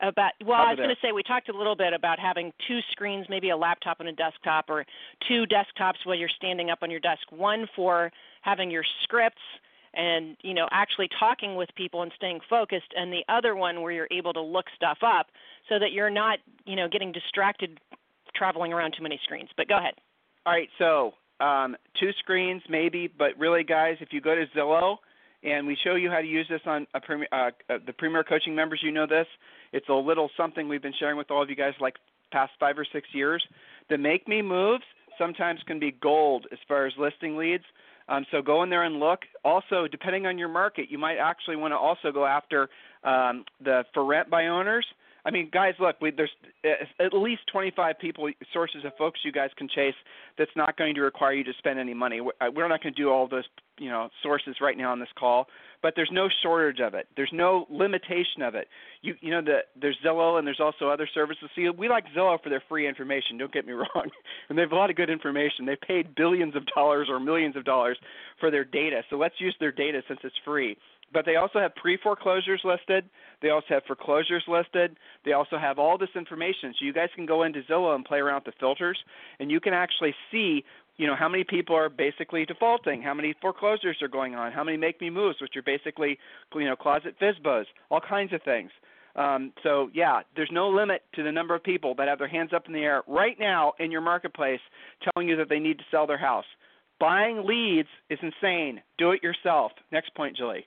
about 0.00 0.32
well, 0.44 0.60
I 0.60 0.70
was 0.70 0.76
going 0.76 0.90
to 0.90 0.96
say 1.02 1.12
we 1.12 1.22
talked 1.22 1.48
a 1.48 1.56
little 1.56 1.76
bit 1.76 1.92
about 1.92 2.18
having 2.18 2.52
two 2.68 2.78
screens, 2.90 3.26
maybe 3.28 3.50
a 3.50 3.56
laptop 3.56 4.00
and 4.00 4.08
a 4.08 4.12
desktop, 4.12 4.66
or 4.68 4.84
two 5.28 5.44
desktops 5.46 6.04
while 6.04 6.16
you're 6.16 6.30
standing 6.36 6.70
up 6.70 6.78
on 6.82 6.90
your 6.90 7.00
desk. 7.00 7.22
One 7.30 7.66
for 7.74 8.10
having 8.42 8.70
your 8.70 8.84
scripts 9.02 9.42
and 9.94 10.36
you 10.42 10.54
know 10.54 10.68
actually 10.70 11.08
talking 11.18 11.56
with 11.56 11.68
people 11.76 12.02
and 12.02 12.12
staying 12.16 12.40
focused, 12.48 12.92
and 12.96 13.12
the 13.12 13.24
other 13.28 13.54
one 13.54 13.82
where 13.82 13.92
you're 13.92 14.08
able 14.10 14.32
to 14.32 14.40
look 14.40 14.66
stuff 14.74 14.98
up 15.02 15.26
so 15.68 15.78
that 15.78 15.92
you're 15.92 16.10
not 16.10 16.38
you 16.64 16.76
know 16.76 16.88
getting 16.88 17.12
distracted 17.12 17.78
traveling 18.34 18.72
around 18.72 18.94
too 18.96 19.02
many 19.02 19.20
screens. 19.24 19.50
But 19.56 19.68
go 19.68 19.78
ahead. 19.78 19.94
All 20.44 20.52
right, 20.52 20.68
so 20.78 21.12
um, 21.44 21.76
two 22.00 22.10
screens 22.18 22.62
maybe, 22.68 23.12
but 23.16 23.38
really, 23.38 23.64
guys, 23.64 23.96
if 24.00 24.08
you 24.12 24.20
go 24.20 24.34
to 24.34 24.44
Zillow 24.56 24.96
and 25.44 25.66
we 25.66 25.76
show 25.84 25.94
you 25.94 26.10
how 26.10 26.20
to 26.20 26.26
use 26.26 26.46
this 26.48 26.60
on 26.66 26.86
premier, 27.02 27.28
uh, 27.32 27.50
uh, 27.68 27.78
the 27.86 27.92
Premier 27.92 28.24
Coaching 28.24 28.54
members, 28.54 28.80
you 28.82 28.92
know 28.92 29.06
this. 29.06 29.26
It's 29.72 29.88
a 29.88 29.94
little 29.94 30.30
something 30.36 30.68
we've 30.68 30.82
been 30.82 30.94
sharing 30.98 31.16
with 31.16 31.30
all 31.30 31.42
of 31.42 31.50
you 31.50 31.56
guys 31.56 31.74
like 31.80 31.94
past 32.32 32.52
five 32.58 32.78
or 32.78 32.86
six 32.92 33.08
years. 33.12 33.44
The 33.90 33.98
Make 33.98 34.26
Me 34.28 34.42
Moves 34.42 34.84
sometimes 35.18 35.60
can 35.66 35.78
be 35.78 35.92
gold 35.92 36.46
as 36.52 36.58
far 36.66 36.86
as 36.86 36.92
listing 36.98 37.36
leads. 37.36 37.64
Um, 38.12 38.26
so 38.30 38.42
go 38.42 38.62
in 38.62 38.68
there 38.68 38.82
and 38.82 39.00
look. 39.00 39.20
Also, 39.42 39.88
depending 39.90 40.26
on 40.26 40.36
your 40.36 40.48
market, 40.48 40.90
you 40.90 40.98
might 40.98 41.16
actually 41.16 41.56
want 41.56 41.72
to 41.72 41.78
also 41.78 42.12
go 42.12 42.26
after 42.26 42.68
um, 43.04 43.44
the 43.64 43.84
for 43.94 44.04
rent 44.04 44.28
by 44.28 44.48
owners. 44.48 44.86
I 45.24 45.30
mean, 45.30 45.48
guys, 45.52 45.74
look, 45.78 45.96
we, 46.00 46.10
there's 46.10 46.32
at 47.00 47.14
least 47.14 47.42
25 47.52 47.98
people, 47.98 48.28
sources 48.52 48.84
of 48.84 48.92
folks 48.98 49.20
you 49.24 49.32
guys 49.32 49.50
can 49.56 49.68
chase. 49.68 49.94
That's 50.36 50.50
not 50.56 50.76
going 50.76 50.94
to 50.96 51.00
require 51.00 51.32
you 51.32 51.44
to 51.44 51.52
spend 51.58 51.78
any 51.78 51.94
money. 51.94 52.20
We're 52.20 52.32
uh, 52.40 52.50
we're 52.54 52.68
not 52.68 52.82
going 52.82 52.94
to 52.94 53.00
do 53.00 53.08
all 53.08 53.28
those, 53.28 53.44
you 53.78 53.88
know, 53.88 54.08
sources 54.22 54.56
right 54.60 54.76
now 54.76 54.92
on 54.92 55.00
this 55.00 55.08
call. 55.18 55.46
But 55.82 55.94
there's 55.96 56.10
no 56.12 56.28
shortage 56.42 56.80
of 56.80 56.94
it. 56.94 57.08
There's 57.16 57.32
no 57.32 57.66
limitation 57.68 58.42
of 58.42 58.54
it. 58.54 58.68
You, 59.00 59.14
you 59.20 59.30
know, 59.30 59.42
the, 59.42 59.58
there's 59.80 59.98
Zillow 60.04 60.38
and 60.38 60.46
there's 60.46 60.60
also 60.60 60.88
other 60.88 61.08
services. 61.12 61.50
See, 61.56 61.68
we 61.68 61.88
like 61.88 62.04
Zillow 62.16 62.40
for 62.40 62.50
their 62.50 62.62
free 62.68 62.86
information. 62.86 63.36
Don't 63.38 63.52
get 63.52 63.66
me 63.66 63.72
wrong, 63.72 64.10
and 64.48 64.56
they 64.56 64.62
have 64.62 64.72
a 64.72 64.76
lot 64.76 64.90
of 64.90 64.96
good 64.96 65.10
information. 65.10 65.66
They've 65.66 65.80
paid 65.80 66.14
billions 66.14 66.54
of 66.54 66.62
dollars 66.66 67.08
or 67.10 67.18
millions 67.18 67.56
of 67.56 67.64
dollars 67.64 67.98
for 68.38 68.50
their 68.50 68.64
data. 68.64 69.02
So 69.10 69.16
let's 69.16 69.34
use 69.38 69.56
their 69.58 69.72
data 69.72 70.02
since 70.08 70.20
it's 70.22 70.36
free 70.44 70.76
but 71.12 71.26
they 71.26 71.36
also 71.36 71.58
have 71.58 71.74
pre 71.74 71.98
foreclosures 72.02 72.62
listed. 72.64 73.04
They 73.40 73.50
also 73.50 73.66
have 73.70 73.82
foreclosures 73.86 74.44
listed. 74.48 74.96
They 75.24 75.32
also 75.32 75.58
have 75.58 75.78
all 75.78 75.98
this 75.98 76.08
information. 76.16 76.74
So 76.78 76.84
you 76.84 76.92
guys 76.92 77.08
can 77.14 77.26
go 77.26 77.42
into 77.42 77.62
Zillow 77.62 77.94
and 77.94 78.04
play 78.04 78.18
around 78.18 78.42
with 78.44 78.54
the 78.54 78.58
filters, 78.58 78.98
and 79.38 79.50
you 79.50 79.60
can 79.60 79.74
actually 79.74 80.14
see, 80.30 80.64
you 80.96 81.06
know, 81.06 81.16
how 81.16 81.28
many 81.28 81.44
people 81.44 81.74
are 81.76 81.88
basically 81.88 82.44
defaulting, 82.44 83.02
how 83.02 83.14
many 83.14 83.34
foreclosures 83.40 83.96
are 84.02 84.08
going 84.08 84.34
on, 84.34 84.52
how 84.52 84.62
many 84.62 84.76
make 84.76 85.00
me 85.00 85.10
moves, 85.10 85.40
which 85.40 85.56
are 85.56 85.62
basically, 85.62 86.18
you 86.54 86.64
know, 86.64 86.76
closet 86.76 87.16
FSBOs, 87.20 87.64
all 87.90 88.00
kinds 88.00 88.32
of 88.32 88.42
things. 88.42 88.70
Um, 89.14 89.52
so 89.62 89.90
yeah, 89.92 90.20
there's 90.36 90.50
no 90.52 90.68
limit 90.68 91.02
to 91.14 91.22
the 91.22 91.32
number 91.32 91.54
of 91.54 91.62
people 91.62 91.94
that 91.96 92.08
have 92.08 92.18
their 92.18 92.28
hands 92.28 92.52
up 92.54 92.66
in 92.66 92.72
the 92.72 92.80
air 92.80 93.02
right 93.06 93.36
now 93.38 93.74
in 93.78 93.90
your 93.90 94.00
marketplace, 94.00 94.60
telling 95.02 95.28
you 95.28 95.36
that 95.36 95.48
they 95.48 95.58
need 95.58 95.78
to 95.78 95.84
sell 95.90 96.06
their 96.06 96.18
house. 96.18 96.46
Buying 96.98 97.44
leads 97.44 97.88
is 98.10 98.18
insane. 98.22 98.80
Do 98.96 99.10
it 99.10 99.22
yourself. 99.22 99.72
Next 99.90 100.14
point, 100.14 100.36
Julie. 100.36 100.66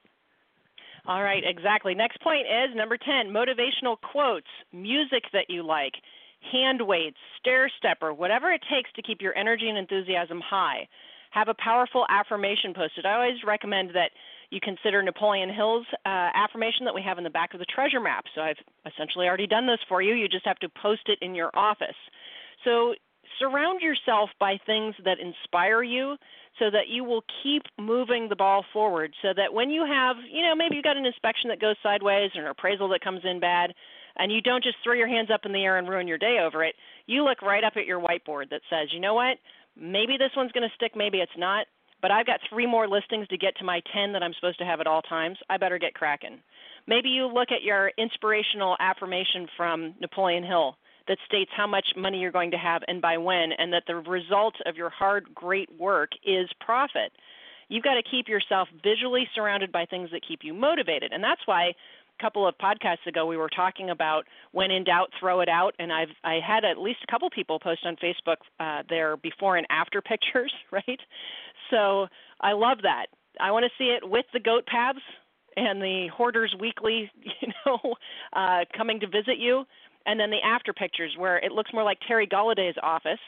All 1.07 1.23
right, 1.23 1.43
exactly. 1.45 1.93
Next 1.93 2.19
point 2.21 2.47
is 2.47 2.75
number 2.75 2.97
10 2.97 3.31
motivational 3.31 3.95
quotes, 4.01 4.47
music 4.73 5.23
that 5.33 5.45
you 5.49 5.63
like, 5.63 5.93
hand 6.51 6.81
weights, 6.81 7.17
stair 7.39 7.69
stepper, 7.77 8.13
whatever 8.13 8.51
it 8.51 8.61
takes 8.69 8.91
to 8.95 9.01
keep 9.01 9.21
your 9.21 9.35
energy 9.35 9.69
and 9.69 9.77
enthusiasm 9.77 10.41
high. 10.41 10.87
Have 11.31 11.47
a 11.49 11.55
powerful 11.55 12.05
affirmation 12.09 12.73
posted. 12.73 13.05
I 13.05 13.15
always 13.15 13.43
recommend 13.45 13.89
that 13.89 14.11
you 14.51 14.59
consider 14.61 15.01
Napoleon 15.03 15.53
Hill's 15.53 15.85
uh, 16.05 16.29
affirmation 16.33 16.85
that 16.85 16.95
we 16.95 17.01
have 17.01 17.17
in 17.17 17.23
the 17.23 17.29
back 17.29 17.53
of 17.53 17.59
the 17.59 17.65
treasure 17.65 17.99
map. 17.99 18.25
So 18.33 18.41
I've 18.41 18.61
essentially 18.85 19.27
already 19.27 19.47
done 19.47 19.67
this 19.67 19.79
for 19.89 20.01
you. 20.01 20.13
You 20.13 20.29
just 20.29 20.45
have 20.45 20.59
to 20.59 20.69
post 20.81 21.01
it 21.07 21.19
in 21.21 21.35
your 21.35 21.51
office. 21.53 21.97
So 22.63 22.93
surround 23.39 23.81
yourself 23.81 24.29
by 24.39 24.57
things 24.65 24.95
that 25.03 25.17
inspire 25.19 25.83
you 25.83 26.15
so 26.59 26.69
that 26.71 26.87
you 26.87 27.03
will 27.03 27.23
keep 27.43 27.63
moving 27.77 28.29
the 28.29 28.35
ball 28.35 28.63
forward 28.71 29.13
so 29.21 29.29
that 29.35 29.53
when 29.53 29.69
you 29.69 29.85
have, 29.85 30.15
you 30.31 30.41
know, 30.41 30.55
maybe 30.55 30.75
you've 30.75 30.83
got 30.83 30.97
an 30.97 31.05
inspection 31.05 31.49
that 31.49 31.59
goes 31.59 31.75
sideways 31.83 32.31
or 32.35 32.45
an 32.45 32.47
appraisal 32.47 32.87
that 32.89 33.01
comes 33.01 33.21
in 33.23 33.39
bad, 33.39 33.73
and 34.17 34.31
you 34.31 34.41
don't 34.41 34.63
just 34.63 34.77
throw 34.83 34.93
your 34.93 35.07
hands 35.07 35.29
up 35.33 35.41
in 35.45 35.53
the 35.53 35.63
air 35.63 35.77
and 35.77 35.87
ruin 35.87 36.07
your 36.07 36.17
day 36.17 36.39
over 36.41 36.63
it. 36.63 36.75
You 37.07 37.23
look 37.23 37.41
right 37.41 37.63
up 37.63 37.73
at 37.75 37.85
your 37.85 37.99
whiteboard 37.99 38.49
that 38.49 38.61
says, 38.69 38.89
you 38.91 38.99
know 38.99 39.13
what, 39.13 39.37
maybe 39.79 40.17
this 40.17 40.31
one's 40.35 40.51
going 40.51 40.67
to 40.67 40.75
stick, 40.75 40.93
maybe 40.95 41.19
it's 41.19 41.31
not, 41.37 41.67
but 42.01 42.11
I've 42.11 42.25
got 42.25 42.39
three 42.49 42.67
more 42.67 42.87
listings 42.87 43.27
to 43.29 43.37
get 43.37 43.57
to 43.57 43.63
my 43.63 43.81
10 43.93 44.13
that 44.13 44.23
I'm 44.23 44.33
supposed 44.33 44.59
to 44.59 44.65
have 44.65 44.79
at 44.79 44.87
all 44.87 45.01
times. 45.01 45.37
I 45.49 45.57
better 45.57 45.77
get 45.77 45.93
cracking. 45.93 46.39
Maybe 46.87 47.09
you 47.09 47.25
look 47.25 47.51
at 47.51 47.63
your 47.63 47.91
inspirational 47.97 48.75
affirmation 48.79 49.47
from 49.57 49.95
Napoleon 49.99 50.43
Hill 50.43 50.77
that 51.07 51.17
states 51.25 51.51
how 51.55 51.67
much 51.67 51.85
money 51.95 52.19
you're 52.19 52.31
going 52.31 52.51
to 52.51 52.57
have 52.57 52.81
and 52.87 53.01
by 53.01 53.17
when, 53.17 53.51
and 53.57 53.73
that 53.73 53.83
the 53.87 53.95
result 53.95 54.55
of 54.65 54.75
your 54.75 54.89
hard, 54.89 55.33
great 55.33 55.69
work 55.79 56.11
is 56.25 56.49
profit. 56.59 57.11
You've 57.69 57.83
got 57.83 57.95
to 57.95 58.03
keep 58.03 58.27
yourself 58.27 58.67
visually 58.83 59.27
surrounded 59.33 59.71
by 59.71 59.85
things 59.85 60.09
that 60.11 60.21
keep 60.27 60.39
you 60.43 60.53
motivated. 60.53 61.11
And 61.11 61.23
that's 61.23 61.41
why 61.45 61.73
couple 62.21 62.47
of 62.47 62.55
podcasts 62.57 63.05
ago 63.07 63.25
we 63.25 63.37
were 63.37 63.49
talking 63.49 63.89
about 63.89 64.25
when 64.51 64.71
in 64.71 64.83
doubt 64.83 65.09
throw 65.19 65.41
it 65.41 65.49
out 65.49 65.73
and 65.79 65.91
i've 65.91 66.09
i 66.23 66.39
had 66.45 66.63
at 66.65 66.77
least 66.77 66.99
a 67.07 67.11
couple 67.11 67.29
people 67.29 67.59
post 67.59 67.85
on 67.85 67.95
facebook 67.97 68.37
uh, 68.59 68.83
their 68.89 69.17
before 69.17 69.57
and 69.57 69.67
after 69.69 70.01
pictures 70.01 70.53
right 70.71 70.99
so 71.69 72.07
i 72.41 72.51
love 72.51 72.79
that 72.83 73.07
i 73.39 73.51
want 73.51 73.63
to 73.63 73.71
see 73.77 73.89
it 73.89 74.07
with 74.07 74.25
the 74.33 74.39
goat 74.39 74.65
paths 74.67 74.99
and 75.57 75.81
the 75.81 76.07
hoarders 76.13 76.55
weekly 76.59 77.09
you 77.41 77.47
know 77.65 77.95
uh, 78.33 78.65
coming 78.75 78.99
to 78.99 79.07
visit 79.07 79.37
you 79.37 79.65
and 80.05 80.19
then 80.19 80.29
the 80.29 80.41
after 80.43 80.73
pictures 80.73 81.13
where 81.17 81.37
it 81.39 81.51
looks 81.51 81.73
more 81.73 81.83
like 81.83 81.97
Terry 82.07 82.27
Galladay's 82.27 82.77
office 82.83 83.19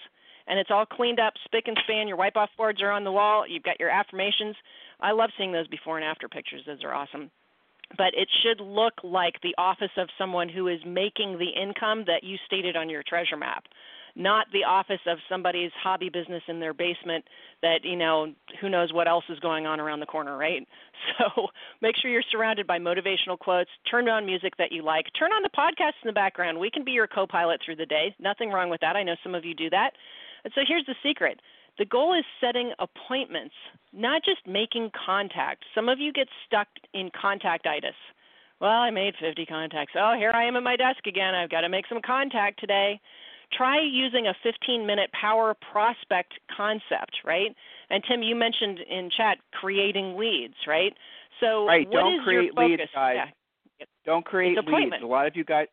and 0.47 0.57
it's 0.59 0.69
all 0.71 0.85
cleaned 0.85 1.19
up, 1.19 1.33
spick 1.45 1.65
and 1.67 1.77
span. 1.83 2.07
Your 2.07 2.17
wipe 2.17 2.37
off 2.37 2.49
boards 2.57 2.81
are 2.81 2.91
on 2.91 3.03
the 3.03 3.11
wall. 3.11 3.45
You've 3.47 3.63
got 3.63 3.79
your 3.79 3.89
affirmations. 3.89 4.55
I 4.99 5.11
love 5.11 5.29
seeing 5.37 5.51
those 5.51 5.67
before 5.67 5.97
and 5.97 6.05
after 6.05 6.29
pictures. 6.29 6.61
Those 6.65 6.83
are 6.83 6.93
awesome. 6.93 7.29
But 7.97 8.13
it 8.15 8.27
should 8.43 8.59
look 8.59 8.93
like 9.03 9.35
the 9.41 9.55
office 9.57 9.95
of 9.97 10.09
someone 10.17 10.49
who 10.49 10.67
is 10.67 10.79
making 10.85 11.37
the 11.37 11.49
income 11.49 12.03
that 12.07 12.23
you 12.23 12.37
stated 12.45 12.75
on 12.75 12.89
your 12.89 13.01
treasure 13.07 13.37
map, 13.37 13.63
not 14.15 14.47
the 14.51 14.65
office 14.65 14.99
of 15.07 15.19
somebody's 15.29 15.71
hobby 15.81 16.09
business 16.09 16.43
in 16.47 16.59
their 16.59 16.73
basement 16.73 17.23
that, 17.61 17.79
you 17.83 17.95
know, 17.95 18.33
who 18.59 18.67
knows 18.67 18.91
what 18.91 19.07
else 19.07 19.23
is 19.29 19.39
going 19.39 19.65
on 19.65 19.79
around 19.79 19.99
the 19.99 20.05
corner, 20.05 20.37
right? 20.37 20.67
So 21.19 21.47
make 21.79 21.95
sure 21.95 22.09
you're 22.09 22.23
surrounded 22.31 22.65
by 22.65 22.79
motivational 22.79 23.37
quotes. 23.39 23.69
Turn 23.89 24.09
on 24.09 24.25
music 24.25 24.53
that 24.57 24.71
you 24.71 24.81
like. 24.83 25.05
Turn 25.17 25.31
on 25.31 25.43
the 25.43 25.49
podcast 25.49 25.93
in 26.03 26.07
the 26.07 26.11
background. 26.11 26.59
We 26.59 26.71
can 26.71 26.83
be 26.83 26.91
your 26.91 27.07
co 27.07 27.27
pilot 27.27 27.61
through 27.63 27.75
the 27.77 27.85
day. 27.85 28.15
Nothing 28.19 28.49
wrong 28.49 28.69
with 28.69 28.81
that. 28.81 28.95
I 28.95 29.03
know 29.03 29.15
some 29.23 29.35
of 29.35 29.45
you 29.45 29.53
do 29.53 29.69
that. 29.69 29.91
And 30.43 30.51
so 30.55 30.61
here's 30.67 30.85
the 30.85 30.95
secret 31.03 31.39
the 31.77 31.85
goal 31.85 32.13
is 32.17 32.25
setting 32.41 32.71
appointments, 32.79 33.55
not 33.93 34.23
just 34.23 34.45
making 34.47 34.91
contact. 35.05 35.63
Some 35.75 35.89
of 35.89 35.99
you 35.99 36.11
get 36.11 36.27
stuck 36.45 36.67
in 36.93 37.09
contactitis. 37.11 37.97
Well, 38.59 38.71
I 38.71 38.89
made 38.89 39.13
50 39.21 39.45
contacts. 39.45 39.93
Oh, 39.95 40.15
here 40.17 40.31
I 40.31 40.45
am 40.45 40.55
at 40.55 40.63
my 40.63 40.75
desk 40.75 41.05
again. 41.05 41.35
I've 41.35 41.49
got 41.49 41.61
to 41.61 41.69
make 41.69 41.85
some 41.87 42.01
contact 42.03 42.59
today. 42.59 42.99
try 43.55 43.79
using 43.79 44.27
a 44.27 44.33
15 44.41 44.85
minute 44.85 45.11
power 45.19 45.55
prospect 45.71 46.33
concept, 46.55 47.21
right? 47.23 47.55
And 47.89 48.03
Tim, 48.07 48.23
you 48.23 48.35
mentioned 48.35 48.79
in 48.89 49.09
chat 49.15 49.37
creating 49.53 50.17
leads, 50.17 50.55
right? 50.67 50.93
So 51.39 51.67
right, 51.67 51.87
what 51.87 52.01
don't 52.01 52.15
is 52.15 52.21
create 52.23 52.43
your 52.45 52.53
focus? 52.53 52.79
leads, 52.79 52.91
guys. 52.93 53.15
Yeah. 53.79 53.85
Don't 54.05 54.25
create 54.25 54.57
leads. 54.65 54.95
A 55.03 55.05
lot 55.05 55.27
of 55.27 55.35
you 55.35 55.43
guys 55.43 55.67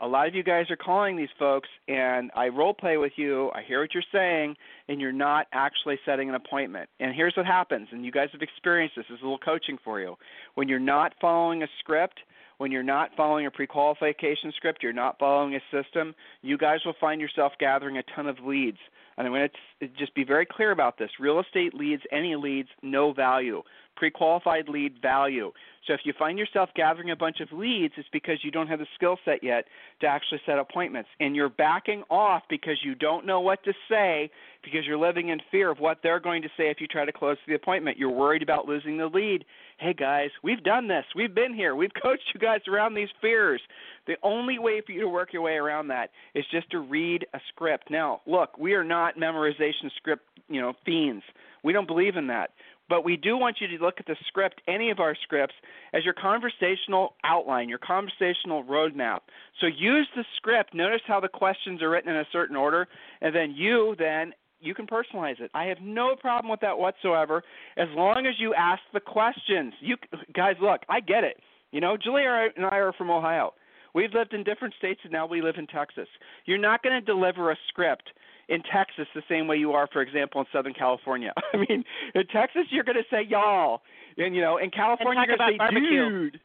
a 0.00 0.06
lot 0.06 0.28
of 0.28 0.34
you 0.34 0.42
guys 0.42 0.70
are 0.70 0.76
calling 0.76 1.16
these 1.16 1.28
folks 1.38 1.68
and 1.88 2.30
I 2.36 2.48
role 2.48 2.74
play 2.74 2.96
with 2.96 3.12
you, 3.16 3.50
I 3.54 3.62
hear 3.62 3.80
what 3.80 3.94
you're 3.94 4.02
saying, 4.12 4.56
and 4.88 5.00
you're 5.00 5.12
not 5.12 5.46
actually 5.52 5.98
setting 6.04 6.28
an 6.28 6.34
appointment. 6.34 6.88
And 7.00 7.14
here's 7.14 7.36
what 7.36 7.46
happens, 7.46 7.88
and 7.90 8.04
you 8.04 8.12
guys 8.12 8.28
have 8.32 8.42
experienced 8.42 8.96
this, 8.96 9.06
this 9.08 9.16
is 9.16 9.22
a 9.22 9.24
little 9.24 9.38
coaching 9.38 9.78
for 9.82 10.00
you. 10.00 10.16
When 10.54 10.68
you're 10.68 10.78
not 10.78 11.14
following 11.20 11.62
a 11.62 11.68
script, 11.80 12.20
when 12.58 12.70
you're 12.70 12.82
not 12.82 13.10
following 13.16 13.46
a 13.46 13.50
pre-qualification 13.50 14.52
script, 14.56 14.82
you're 14.82 14.92
not 14.92 15.18
following 15.18 15.54
a 15.54 15.60
system, 15.72 16.14
you 16.42 16.58
guys 16.58 16.80
will 16.84 16.94
find 17.00 17.20
yourself 17.20 17.52
gathering 17.58 17.98
a 17.98 18.02
ton 18.14 18.26
of 18.26 18.38
leads. 18.40 18.78
And 19.16 19.26
I'm 19.26 19.32
going 19.32 19.48
to 19.80 19.88
just 19.98 20.14
be 20.14 20.22
very 20.22 20.46
clear 20.46 20.70
about 20.70 20.96
this. 20.96 21.10
Real 21.18 21.40
estate 21.40 21.74
leads, 21.74 22.02
any 22.12 22.36
leads, 22.36 22.68
no 22.82 23.12
value. 23.12 23.62
Pre-qualified 23.96 24.68
lead 24.68 25.02
value. 25.02 25.50
So 25.88 25.92
if 25.92 26.00
you 26.04 26.12
find 26.16 26.38
yourself 26.38 26.70
gathering 26.76 27.10
a 27.10 27.16
bunch 27.16 27.40
of 27.40 27.50
leads, 27.50 27.94
it's 27.96 28.08
because 28.12 28.36
you 28.44 28.52
don't 28.52 28.68
have 28.68 28.78
the 28.78 28.86
skill 28.94 29.18
set 29.24 29.42
yet 29.42 29.64
to 30.02 30.06
actually 30.06 30.40
set 30.46 30.58
appointments. 30.58 31.08
And 31.18 31.34
you're 31.34 31.48
backing 31.48 32.04
off 32.10 32.42
because 32.48 32.78
you 32.84 32.94
don't 32.94 33.26
know 33.26 33.40
what 33.40 33.64
to 33.64 33.72
say 33.88 34.30
because 34.62 34.86
you're 34.86 34.98
living 34.98 35.30
in 35.30 35.40
fear 35.50 35.68
of 35.68 35.80
what 35.80 35.98
they're 36.00 36.20
going 36.20 36.42
to 36.42 36.48
say 36.56 36.70
if 36.70 36.80
you 36.80 36.86
try 36.86 37.04
to 37.04 37.12
close 37.12 37.38
the 37.48 37.54
appointment. 37.54 37.98
You're 37.98 38.10
worried 38.10 38.42
about 38.42 38.68
losing 38.68 38.98
the 38.98 39.06
lead. 39.06 39.44
Hey 39.80 39.94
guys, 39.94 40.30
we've 40.42 40.64
done 40.64 40.88
this. 40.88 41.04
We've 41.14 41.32
been 41.32 41.54
here. 41.54 41.76
We've 41.76 41.94
coached 42.02 42.32
you 42.34 42.40
guys 42.40 42.62
around 42.66 42.94
these 42.94 43.10
fears. 43.20 43.60
The 44.08 44.16
only 44.24 44.58
way 44.58 44.82
for 44.84 44.90
you 44.90 45.02
to 45.02 45.08
work 45.08 45.32
your 45.32 45.42
way 45.42 45.52
around 45.52 45.86
that 45.88 46.10
is 46.34 46.44
just 46.50 46.68
to 46.72 46.80
read 46.80 47.24
a 47.32 47.38
script. 47.48 47.88
Now, 47.88 48.20
look, 48.26 48.58
we 48.58 48.74
are 48.74 48.82
not 48.82 49.16
memorization 49.16 49.88
script, 49.96 50.24
you 50.48 50.60
know, 50.60 50.72
fiends. 50.84 51.22
We 51.62 51.72
don't 51.72 51.86
believe 51.86 52.16
in 52.16 52.26
that. 52.26 52.50
But 52.88 53.04
we 53.04 53.16
do 53.16 53.36
want 53.36 53.58
you 53.60 53.68
to 53.68 53.84
look 53.84 54.00
at 54.00 54.06
the 54.06 54.16
script, 54.26 54.62
any 54.66 54.90
of 54.90 54.98
our 54.98 55.14
scripts, 55.22 55.54
as 55.92 56.04
your 56.04 56.14
conversational 56.14 57.14
outline, 57.22 57.68
your 57.68 57.78
conversational 57.78 58.64
roadmap. 58.64 59.20
So 59.60 59.66
use 59.66 60.08
the 60.16 60.24
script. 60.36 60.74
Notice 60.74 61.02
how 61.06 61.20
the 61.20 61.28
questions 61.28 61.82
are 61.82 61.90
written 61.90 62.10
in 62.10 62.16
a 62.16 62.26
certain 62.32 62.56
order, 62.56 62.88
and 63.20 63.32
then 63.32 63.52
you 63.52 63.94
then 63.96 64.32
you 64.60 64.74
can 64.74 64.86
personalize 64.86 65.40
it. 65.40 65.50
I 65.54 65.64
have 65.64 65.78
no 65.80 66.16
problem 66.16 66.50
with 66.50 66.60
that 66.60 66.78
whatsoever, 66.78 67.42
as 67.76 67.88
long 67.94 68.26
as 68.26 68.34
you 68.38 68.54
ask 68.54 68.80
the 68.92 69.00
questions. 69.00 69.72
You 69.80 69.96
guys, 70.34 70.56
look, 70.60 70.80
I 70.88 71.00
get 71.00 71.24
it. 71.24 71.38
You 71.70 71.80
know, 71.80 71.96
Julia 71.96 72.48
and 72.56 72.66
I 72.66 72.76
are 72.76 72.92
from 72.92 73.10
Ohio. 73.10 73.52
We've 73.94 74.12
lived 74.12 74.34
in 74.34 74.44
different 74.44 74.74
states, 74.78 75.00
and 75.04 75.12
now 75.12 75.26
we 75.26 75.42
live 75.42 75.56
in 75.58 75.66
Texas. 75.66 76.08
You're 76.44 76.58
not 76.58 76.82
going 76.82 76.94
to 76.94 77.04
deliver 77.04 77.50
a 77.50 77.56
script 77.68 78.10
in 78.48 78.62
Texas 78.62 79.06
the 79.14 79.22
same 79.28 79.46
way 79.46 79.56
you 79.56 79.72
are, 79.72 79.88
for 79.92 80.02
example, 80.02 80.40
in 80.40 80.46
Southern 80.52 80.74
California. 80.74 81.32
I 81.52 81.56
mean, 81.56 81.84
in 82.14 82.26
Texas 82.28 82.62
you're 82.70 82.84
going 82.84 82.96
to 82.96 83.04
say 83.10 83.22
y'all, 83.28 83.82
and 84.16 84.34
you 84.34 84.40
know, 84.40 84.56
in 84.58 84.70
California 84.70 85.24
you're 85.26 85.36
going 85.36 85.50
to 85.50 85.54
say 85.54 85.58
barbecue. 85.58 86.30
dude. 86.30 86.40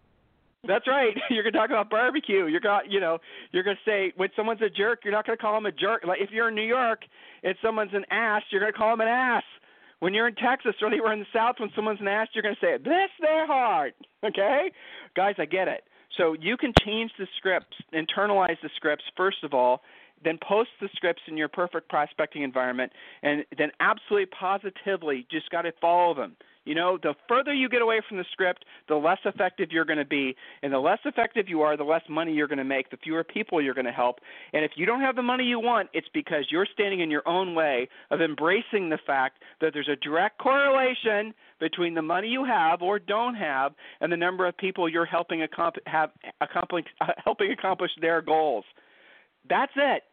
That's 0.65 0.88
right. 0.88 1.13
You're 1.30 1.43
to 1.43 1.52
talk 1.52 1.69
about 1.69 1.89
barbecue. 1.89 2.45
You're 2.47 2.62
gonna, 2.62 2.84
you 2.88 2.99
know, 2.99 3.17
you're 3.52 3.63
to 3.63 3.76
say 3.86 4.13
when 4.15 4.30
someone's 4.36 4.62
a 4.62 4.69
jerk, 4.69 5.02
you're 5.04 5.13
not 5.13 5.26
to 5.26 5.36
call 5.36 5.56
them 5.56 5.65
a 5.65 5.71
jerk. 5.71 6.04
Like 6.08 6.21
if 6.21 6.32
you're 6.32 6.49
in 6.49 6.56
New 6.56 6.62
York 6.62 7.02
and 7.43 7.56
someone's 7.62 7.93
an 7.93 8.06
ass, 8.10 8.43
you're 8.49 8.65
to 8.65 8.71
call 8.71 8.91
them 8.91 9.02
an 9.02 9.08
ass. 9.08 9.43
When 9.99 10.13
you're 10.13 10.28
in 10.28 10.36
Texas 10.36 10.76
or 10.82 10.88
anywhere 10.88 11.13
in 11.13 11.19
the 11.19 11.26
South, 11.34 11.56
when 11.60 11.69
someone's 11.76 12.02
an 12.02 12.08
ass, 12.08 12.28
you're 12.34 12.43
to 12.43 12.56
say, 12.62 12.78
"Bless 12.78 13.10
their 13.19 13.45
heart." 13.45 13.93
Okay, 14.23 14.71
guys, 15.17 15.36
I 15.38 15.43
get 15.43 15.67
it. 15.67 15.84
So 16.17 16.34
you 16.39 16.56
can 16.56 16.71
change 16.86 17.12
the 17.19 17.28
scripts, 17.36 17.76
internalize 17.93 18.56
the 18.63 18.69
scripts 18.78 19.04
first 19.17 19.43
of 19.43 19.54
all, 19.54 19.82
then 20.23 20.39
post 20.47 20.69
the 20.80 20.88
scripts 20.95 21.21
in 21.28 21.36
your 21.36 21.49
perfect 21.49 21.89
prospecting 21.89 22.43
environment, 22.43 22.93
and 23.21 23.43
then 23.58 23.69
absolutely 23.82 24.28
positively 24.28 25.28
just 25.30 25.49
got 25.49 25.63
to 25.63 25.73
follow 25.82 26.13
them. 26.13 26.38
You 26.65 26.76
know, 26.76 26.97
the 27.02 27.13
further 27.28 27.54
you 27.54 27.67
get 27.67 27.82
away 27.82 28.02
from 28.08 28.17
the 28.17 28.26
script, 28.32 28.65
the 28.88 28.95
less 28.95 29.19
effective 29.26 29.69
you're 29.71 29.86
going 29.86 29.99
to 29.99 30.06
be. 30.06 30.36
And 30.62 30.71
the 30.71 30.80
less 30.80 30.99
effective 31.06 31.49
you 31.49 31.62
are, 31.62 31.76
the 31.76 31.84
less 31.84 32.04
money 32.10 32.34
you're 32.34 32.47
going 32.47 32.58
to 32.58 32.63
make, 32.63 32.89
the 32.89 32.97
fewer 32.97 33.23
people 33.23 33.62
you're 33.62 33.73
going 33.73 33.86
to 33.86 33.91
help. 33.91 34.19
And 34.54 34.63
if 34.63 34.71
you 34.76 34.86
don't 34.86 35.02
have 35.02 35.15
the 35.15 35.21
money 35.21 35.43
you 35.43 35.60
want, 35.60 35.89
it's 35.93 36.08
because 36.13 36.45
you're 36.49 36.67
standing 36.73 37.02
in 37.02 37.12
your 37.12 37.28
own 37.28 37.54
way 37.54 37.89
of 38.12 38.21
embracing 38.21 38.89
the 38.89 38.99
fact 39.06 39.39
that 39.62 39.71
there's 39.73 39.89
a 39.89 39.97
direct 39.97 40.38
correlation 40.38 41.34
between 41.60 41.93
the 41.93 42.02
money 42.02 42.28
you 42.28 42.45
have 42.45 42.82
or 42.82 42.99
don't 42.99 43.36
have 43.36 43.73
and 43.99 44.12
the 44.12 44.17
number 44.17 44.47
of 44.47 44.56
people 44.58 44.88
you're 44.88 45.06
helping 45.06 45.43
accomplish, 45.43 45.84
have, 45.88 46.12
accomplish, 46.41 46.86
helping 47.23 47.52
accomplish 47.52 47.91
their 48.02 48.21
goals. 48.21 48.65
That's 49.49 49.73
it 49.76 50.04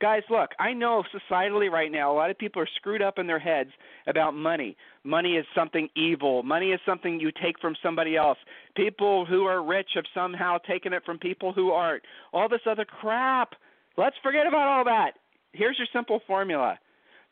guys, 0.00 0.22
look, 0.30 0.50
I 0.58 0.72
know 0.72 1.02
societally 1.14 1.70
right 1.70 1.90
now 1.90 2.12
a 2.12 2.16
lot 2.16 2.30
of 2.30 2.38
people 2.38 2.62
are 2.62 2.68
screwed 2.76 3.02
up 3.02 3.18
in 3.18 3.26
their 3.26 3.38
heads 3.38 3.70
about 4.06 4.34
money. 4.34 4.76
Money 5.04 5.36
is 5.36 5.46
something 5.54 5.88
evil. 5.96 6.42
Money 6.42 6.70
is 6.72 6.80
something 6.86 7.20
you 7.20 7.30
take 7.42 7.58
from 7.60 7.74
somebody 7.82 8.16
else. 8.16 8.38
People 8.76 9.24
who 9.24 9.44
are 9.44 9.62
rich 9.64 9.90
have 9.94 10.04
somehow 10.14 10.58
taken 10.58 10.92
it 10.92 11.04
from 11.04 11.18
people 11.18 11.52
who 11.52 11.70
aren't. 11.70 12.02
All 12.32 12.48
this 12.48 12.60
other 12.66 12.84
crap. 12.84 13.54
Let's 13.96 14.16
forget 14.22 14.46
about 14.46 14.68
all 14.68 14.84
that. 14.84 15.12
Here's 15.52 15.78
your 15.78 15.88
simple 15.92 16.20
formula. 16.26 16.78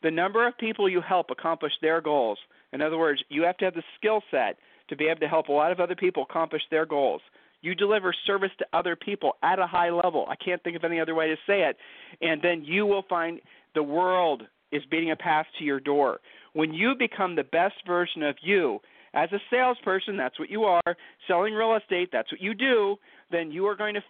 The 0.01 0.11
number 0.11 0.47
of 0.47 0.57
people 0.57 0.89
you 0.89 1.01
help 1.01 1.29
accomplish 1.29 1.73
their 1.81 2.01
goals. 2.01 2.37
In 2.71 2.81
other 2.81 2.97
words, 2.97 3.23
you 3.29 3.43
have 3.43 3.57
to 3.57 3.65
have 3.65 3.73
the 3.73 3.83
skill 3.97 4.21
set 4.31 4.57
to 4.89 4.95
be 4.95 5.05
able 5.05 5.19
to 5.21 5.27
help 5.27 5.47
a 5.47 5.51
lot 5.51 5.71
of 5.71 5.79
other 5.79 5.95
people 5.95 6.23
accomplish 6.23 6.61
their 6.69 6.85
goals. 6.85 7.21
You 7.63 7.73
deliver 7.73 8.13
service 8.27 8.51
to 8.59 8.65
other 8.73 8.95
people 8.95 9.37
at 9.41 9.57
a 9.57 9.65
high 9.65 9.89
level. 9.89 10.27
I 10.29 10.35
can't 10.35 10.61
think 10.63 10.75
of 10.75 10.83
any 10.83 10.99
other 10.99 11.15
way 11.15 11.29
to 11.29 11.35
say 11.47 11.63
it. 11.63 11.77
And 12.21 12.41
then 12.41 12.63
you 12.63 12.85
will 12.85 13.05
find 13.09 13.39
the 13.73 13.81
world 13.81 14.43
is 14.71 14.83
beating 14.91 15.11
a 15.11 15.15
path 15.15 15.45
to 15.57 15.63
your 15.63 15.79
door. 15.79 16.19
When 16.51 16.73
you 16.73 16.93
become 16.97 17.35
the 17.35 17.43
best 17.43 17.75
version 17.87 18.21
of 18.21 18.35
you, 18.41 18.79
as 19.13 19.31
a 19.31 19.39
salesperson, 19.49 20.17
that's 20.17 20.37
what 20.39 20.49
you 20.49 20.63
are, 20.65 20.97
selling 21.27 21.53
real 21.53 21.75
estate, 21.75 22.09
that's 22.11 22.31
what 22.31 22.41
you 22.41 22.53
do, 22.53 22.97
then 23.31 23.51
you 23.51 23.65
are 23.67 23.75
going 23.75 23.93
to 23.93 24.01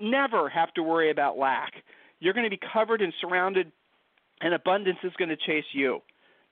never 0.00 0.48
have 0.48 0.72
to 0.74 0.82
worry 0.82 1.10
about 1.10 1.36
lack. 1.36 1.72
You're 2.20 2.34
going 2.34 2.48
to 2.48 2.50
be 2.50 2.60
covered 2.72 3.02
and 3.02 3.12
surrounded, 3.20 3.70
and 4.40 4.54
abundance 4.54 4.98
is 5.02 5.12
going 5.18 5.28
to 5.28 5.36
chase 5.36 5.64
you. 5.72 6.00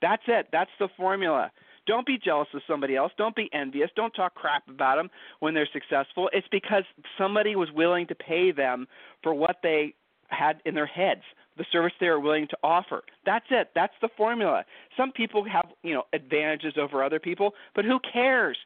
That's 0.03 0.22
it. 0.27 0.49
That's 0.53 0.70
the 0.79 0.88
formula. 0.96 1.51
Don't 1.87 2.07
be 2.07 2.18
jealous 2.18 2.49
of 2.55 2.62
somebody 2.66 2.96
else. 2.96 3.12
Don't 3.16 3.37
be 3.37 3.49
envious. 3.53 3.90
Don't 3.96 4.12
talk 4.12 4.35
crap 4.35 4.68
about 4.68 4.96
them 4.96 5.11
when 5.40 5.55
they're 5.55 5.68
successful. 5.72 6.29
It's 6.33 6.49
because 6.51 6.85
somebody 7.16 7.57
was 7.57 7.70
willing 7.72 8.07
to 8.09 8.14
pay 8.14 8.53
them 8.53 8.87
for 9.22 9.35
what 9.35 9.57
they 9.62 9.94
had 10.29 10.61
in 10.64 10.75
their 10.75 10.87
heads, 10.87 11.22
the 11.57 11.64
service 11.70 11.92
they 12.01 12.09
were 12.09 12.20
willing 12.20 12.49
to 12.49 12.57
offer. 12.62 13.03
That's 13.25 13.46
it. 13.51 13.70
That's 13.75 13.94
the 14.03 14.09
formula. 14.16 14.64
Some 14.96 15.12
people 15.12 15.44
have, 15.44 15.66
you 15.83 15.94
know, 15.94 16.05
advantages 16.12 16.75
over 16.77 17.03
other 17.03 17.20
people, 17.20 17.53
but 17.75 17.85
who 17.85 17.99
cares? 18.12 18.59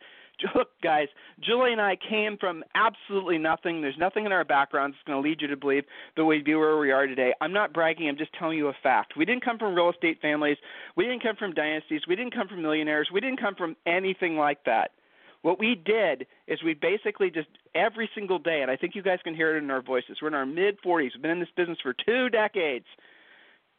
Look, 0.55 0.68
guys, 0.83 1.09
Julie 1.40 1.72
and 1.72 1.81
I 1.81 1.96
came 1.96 2.37
from 2.38 2.64
absolutely 2.74 3.38
nothing. 3.38 3.81
There's 3.81 3.98
nothing 3.98 4.26
in 4.26 4.33
our 4.33 4.44
background 4.44 4.94
that's 4.94 5.05
going 5.07 5.22
to 5.22 5.29
lead 5.29 5.40
you 5.40 5.48
to 5.48 5.57
believe 5.57 5.85
that 6.16 6.24
we'd 6.24 6.44
be 6.44 6.55
where 6.55 6.79
we 6.79 6.90
are 6.90 7.07
today. 7.07 7.33
I'm 7.40 7.53
not 7.53 7.72
bragging. 7.72 8.09
I'm 8.09 8.16
just 8.16 8.33
telling 8.38 8.59
you 8.59 8.68
a 8.68 8.74
fact. 8.83 9.14
We 9.16 9.24
didn't 9.24 9.44
come 9.44 9.59
from 9.59 9.74
real 9.74 9.90
estate 9.90 10.20
families. 10.20 10.57
We 10.96 11.05
didn't 11.05 11.22
come 11.22 11.37
from 11.37 11.53
dynasties. 11.53 12.03
We 12.09 12.16
didn't 12.16 12.35
come 12.35 12.48
from 12.48 12.62
millionaires. 12.62 13.09
We 13.12 13.20
didn't 13.20 13.40
come 13.40 13.55
from 13.55 13.76
anything 13.87 14.37
like 14.37 14.64
that. 14.64 14.92
What 15.42 15.59
we 15.59 15.74
did 15.74 16.26
is 16.46 16.62
we 16.62 16.74
basically 16.74 17.31
just 17.31 17.48
every 17.74 18.11
single 18.14 18.38
day, 18.38 18.61
and 18.61 18.70
I 18.70 18.76
think 18.76 18.94
you 18.94 19.03
guys 19.03 19.20
can 19.24 19.35
hear 19.35 19.57
it 19.57 19.62
in 19.62 19.70
our 19.70 19.81
voices. 19.81 20.18
We're 20.20 20.29
in 20.29 20.35
our 20.35 20.44
mid 20.44 20.81
40s. 20.83 21.11
We've 21.14 21.22
been 21.22 21.31
in 21.31 21.40
this 21.40 21.48
business 21.57 21.79
for 21.83 21.94
two 21.94 22.29
decades. 22.29 22.85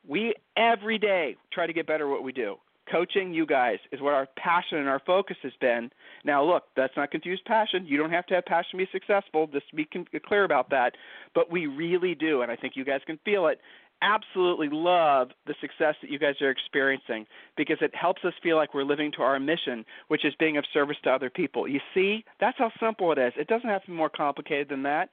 We 0.08 0.34
every 0.58 0.98
day 0.98 1.36
try 1.54 1.68
to 1.68 1.74
get 1.74 1.86
better 1.86 2.06
at 2.06 2.10
what 2.10 2.24
we 2.24 2.32
do 2.32 2.58
coaching 2.90 3.34
you 3.34 3.46
guys 3.46 3.80
is 3.92 4.02
what 4.02 4.14
our 4.14 4.28
passion 4.38 4.78
and 4.78 4.88
our 4.88 5.02
focus 5.06 5.38
has 5.44 5.54
been. 5.60 5.90
Now, 6.24 6.44
look, 6.44 6.64
let's 6.78 6.94
not 6.96 7.12
confused 7.12 7.46
passion. 7.46 7.86
You 7.86 7.98
don't 7.98 8.12
have 8.12 8.26
to 8.28 8.36
have 8.36 8.46
passion 8.46 8.80
to 8.80 8.86
be 8.86 8.90
successful. 8.92 9.48
Just 9.48 9.74
be 9.76 9.88
clear 10.26 10.44
about 10.44 10.70
that. 10.70 10.94
But 11.36 11.52
we 11.52 11.68
really 11.68 12.16
do, 12.16 12.42
and 12.42 12.52
I 12.52 12.56
think 12.56 12.76
you 12.76 12.86
guys 12.86 13.02
can 13.06 13.20
feel 13.26 13.48
it. 13.48 13.60
Absolutely 14.04 14.70
love 14.72 15.30
the 15.46 15.54
success 15.62 15.94
that 16.02 16.10
you 16.10 16.18
guys 16.18 16.34
are 16.42 16.50
experiencing 16.50 17.28
because 17.56 17.78
it 17.82 17.94
helps 17.94 18.26
us 18.26 18.34
feel 18.42 18.56
like 18.56 18.74
we're 18.74 18.84
living 18.84 19.12
to 19.12 19.22
our 19.22 19.40
mission, 19.40 19.86
which 20.08 20.26
is 20.26 20.34
being 20.40 20.58
of 20.58 20.66
service 20.74 20.98
to 21.04 21.12
other 21.12 21.30
people. 21.30 21.68
You 21.68 21.80
see, 21.94 22.26
that's 22.40 22.58
how 22.58 22.72
simple 22.80 23.12
it 23.12 23.20
is. 23.20 23.34
It 23.38 23.48
doesn't 23.48 23.70
have 23.70 23.84
to 23.84 23.92
be 23.92 23.94
more 23.94 24.10
complicated 24.10 24.70
than 24.70 24.82
that. 24.84 25.10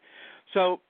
So 0.54 0.80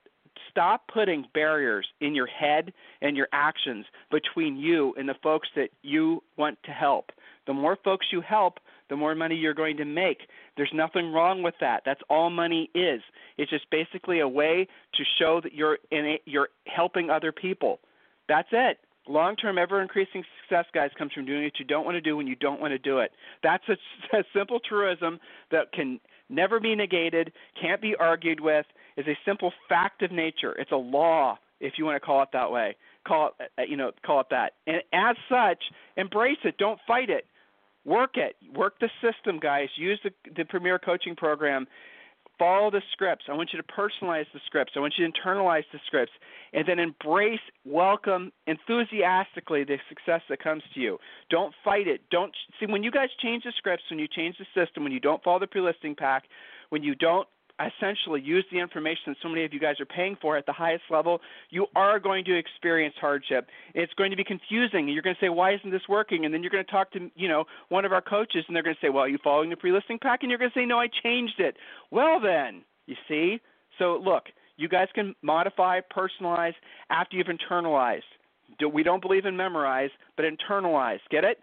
stop 0.50 0.82
putting 0.92 1.24
barriers 1.34 1.86
in 2.00 2.14
your 2.14 2.26
head 2.26 2.72
and 3.00 3.16
your 3.16 3.28
actions 3.32 3.86
between 4.10 4.56
you 4.56 4.94
and 4.98 5.08
the 5.08 5.14
folks 5.22 5.48
that 5.56 5.70
you 5.82 6.22
want 6.36 6.58
to 6.64 6.70
help. 6.70 7.10
The 7.46 7.54
more 7.54 7.78
folks 7.82 8.06
you 8.12 8.20
help, 8.20 8.58
the 8.88 8.96
more 8.96 9.14
money 9.14 9.34
you're 9.34 9.54
going 9.54 9.76
to 9.78 9.84
make. 9.84 10.18
There's 10.56 10.72
nothing 10.74 11.12
wrong 11.12 11.42
with 11.42 11.54
that. 11.60 11.82
That's 11.84 12.00
all 12.08 12.30
money 12.30 12.70
is. 12.74 13.00
It's 13.36 13.50
just 13.50 13.70
basically 13.70 14.20
a 14.20 14.28
way 14.28 14.66
to 14.94 15.04
show 15.18 15.40
that 15.42 15.54
you're 15.54 15.78
in 15.90 16.06
a, 16.06 16.20
you're 16.24 16.48
helping 16.66 17.10
other 17.10 17.32
people. 17.32 17.80
That's 18.28 18.48
it. 18.52 18.78
Long-term, 19.06 19.56
ever-increasing 19.56 20.22
success, 20.42 20.66
guys, 20.74 20.90
comes 20.98 21.12
from 21.14 21.24
doing 21.24 21.42
what 21.44 21.58
you 21.58 21.64
don't 21.64 21.86
want 21.86 21.94
to 21.94 22.00
do 22.00 22.16
when 22.16 22.26
you 22.26 22.36
don't 22.36 22.60
want 22.60 22.72
to 22.72 22.78
do 22.78 22.98
it. 22.98 23.12
That's 23.42 23.64
a, 23.68 24.16
a 24.16 24.24
simple 24.34 24.60
truism 24.60 25.18
that 25.50 25.72
can 25.72 25.98
never 26.28 26.60
be 26.60 26.74
negated, 26.74 27.32
can't 27.60 27.80
be 27.80 27.94
argued 27.98 28.40
with, 28.40 28.66
is 28.96 29.06
a 29.06 29.16
simple 29.24 29.52
fact 29.68 30.02
of 30.02 30.12
nature. 30.12 30.52
It's 30.58 30.72
a 30.72 30.76
law. 30.76 31.38
if 31.60 31.74
you 31.76 31.84
want 31.84 31.96
to 31.96 32.06
call 32.06 32.22
it 32.22 32.28
that 32.32 32.50
way. 32.50 32.76
Call 33.06 33.30
it, 33.40 33.50
uh, 33.58 33.62
you 33.62 33.76
know, 33.76 33.90
call 34.04 34.20
it 34.20 34.26
that. 34.30 34.52
And 34.66 34.76
as 34.92 35.16
such, 35.28 35.62
embrace 35.96 36.38
it. 36.44 36.56
Don't 36.58 36.78
fight 36.86 37.10
it. 37.10 37.26
Work 37.84 38.16
it. 38.16 38.36
Work 38.54 38.74
the 38.80 38.90
system, 39.02 39.38
guys. 39.40 39.68
Use 39.76 39.98
the 40.04 40.10
the 40.36 40.44
Premier 40.44 40.78
Coaching 40.78 41.16
Program 41.16 41.66
follow 42.38 42.70
the 42.70 42.82
scripts. 42.92 43.24
I 43.28 43.34
want 43.34 43.50
you 43.52 43.60
to 43.60 43.66
personalize 43.66 44.26
the 44.32 44.40
scripts. 44.46 44.72
I 44.76 44.80
want 44.80 44.94
you 44.96 45.06
to 45.06 45.12
internalize 45.12 45.64
the 45.72 45.78
scripts 45.86 46.12
and 46.52 46.66
then 46.66 46.78
embrace, 46.78 47.40
welcome 47.64 48.32
enthusiastically 48.46 49.64
the 49.64 49.78
success 49.88 50.22
that 50.28 50.42
comes 50.42 50.62
to 50.74 50.80
you. 50.80 50.98
Don't 51.30 51.54
fight 51.64 51.88
it. 51.88 52.02
Don't 52.10 52.34
see 52.58 52.66
when 52.66 52.82
you 52.82 52.90
guys 52.90 53.08
change 53.22 53.44
the 53.44 53.52
scripts, 53.56 53.84
when 53.90 53.98
you 53.98 54.08
change 54.08 54.36
the 54.38 54.46
system, 54.54 54.82
when 54.82 54.92
you 54.92 55.00
don't 55.00 55.22
follow 55.22 55.38
the 55.38 55.46
pre-listing 55.46 55.94
pack, 55.94 56.24
when 56.70 56.82
you 56.82 56.94
don't 56.94 57.28
essentially 57.60 58.20
use 58.20 58.44
the 58.52 58.58
information 58.58 59.02
that 59.08 59.16
so 59.22 59.28
many 59.28 59.44
of 59.44 59.52
you 59.52 59.60
guys 59.60 59.80
are 59.80 59.86
paying 59.86 60.16
for 60.20 60.36
at 60.36 60.46
the 60.46 60.52
highest 60.52 60.84
level, 60.90 61.20
you 61.50 61.66
are 61.74 61.98
going 61.98 62.24
to 62.24 62.36
experience 62.36 62.94
hardship. 63.00 63.48
It's 63.74 63.92
going 63.94 64.10
to 64.10 64.16
be 64.16 64.24
confusing. 64.24 64.88
You're 64.88 65.02
going 65.02 65.16
to 65.16 65.20
say, 65.20 65.28
"Why 65.28 65.54
isn't 65.54 65.70
this 65.70 65.88
working?" 65.88 66.24
And 66.24 66.32
then 66.32 66.42
you're 66.42 66.50
going 66.50 66.64
to 66.64 66.70
talk 66.70 66.92
to, 66.92 67.10
you 67.16 67.28
know, 67.28 67.44
one 67.68 67.84
of 67.84 67.92
our 67.92 68.02
coaches, 68.02 68.44
and 68.46 68.54
they're 68.54 68.62
going 68.62 68.76
to 68.76 68.80
say, 68.80 68.90
"Well, 68.90 69.04
are 69.04 69.08
you 69.08 69.18
following 69.22 69.50
the 69.50 69.56
pre-listing 69.56 69.98
pack?" 69.98 70.22
And 70.22 70.30
you're 70.30 70.38
going 70.38 70.50
to 70.50 70.58
say, 70.58 70.66
"No, 70.66 70.78
I 70.78 70.88
changed 71.02 71.40
it." 71.40 71.56
Well, 71.90 72.20
then, 72.20 72.62
you 72.86 72.96
see. 73.08 73.40
So 73.78 74.00
look, 74.04 74.24
you 74.56 74.68
guys 74.68 74.88
can 74.94 75.14
modify, 75.22 75.80
personalize 75.80 76.54
after 76.90 77.16
you've 77.16 77.28
internalized. 77.28 78.02
We 78.72 78.82
don't 78.82 79.02
believe 79.02 79.26
in 79.26 79.36
memorize, 79.36 79.90
but 80.16 80.24
internalize. 80.24 81.00
Get 81.10 81.24
it? 81.24 81.38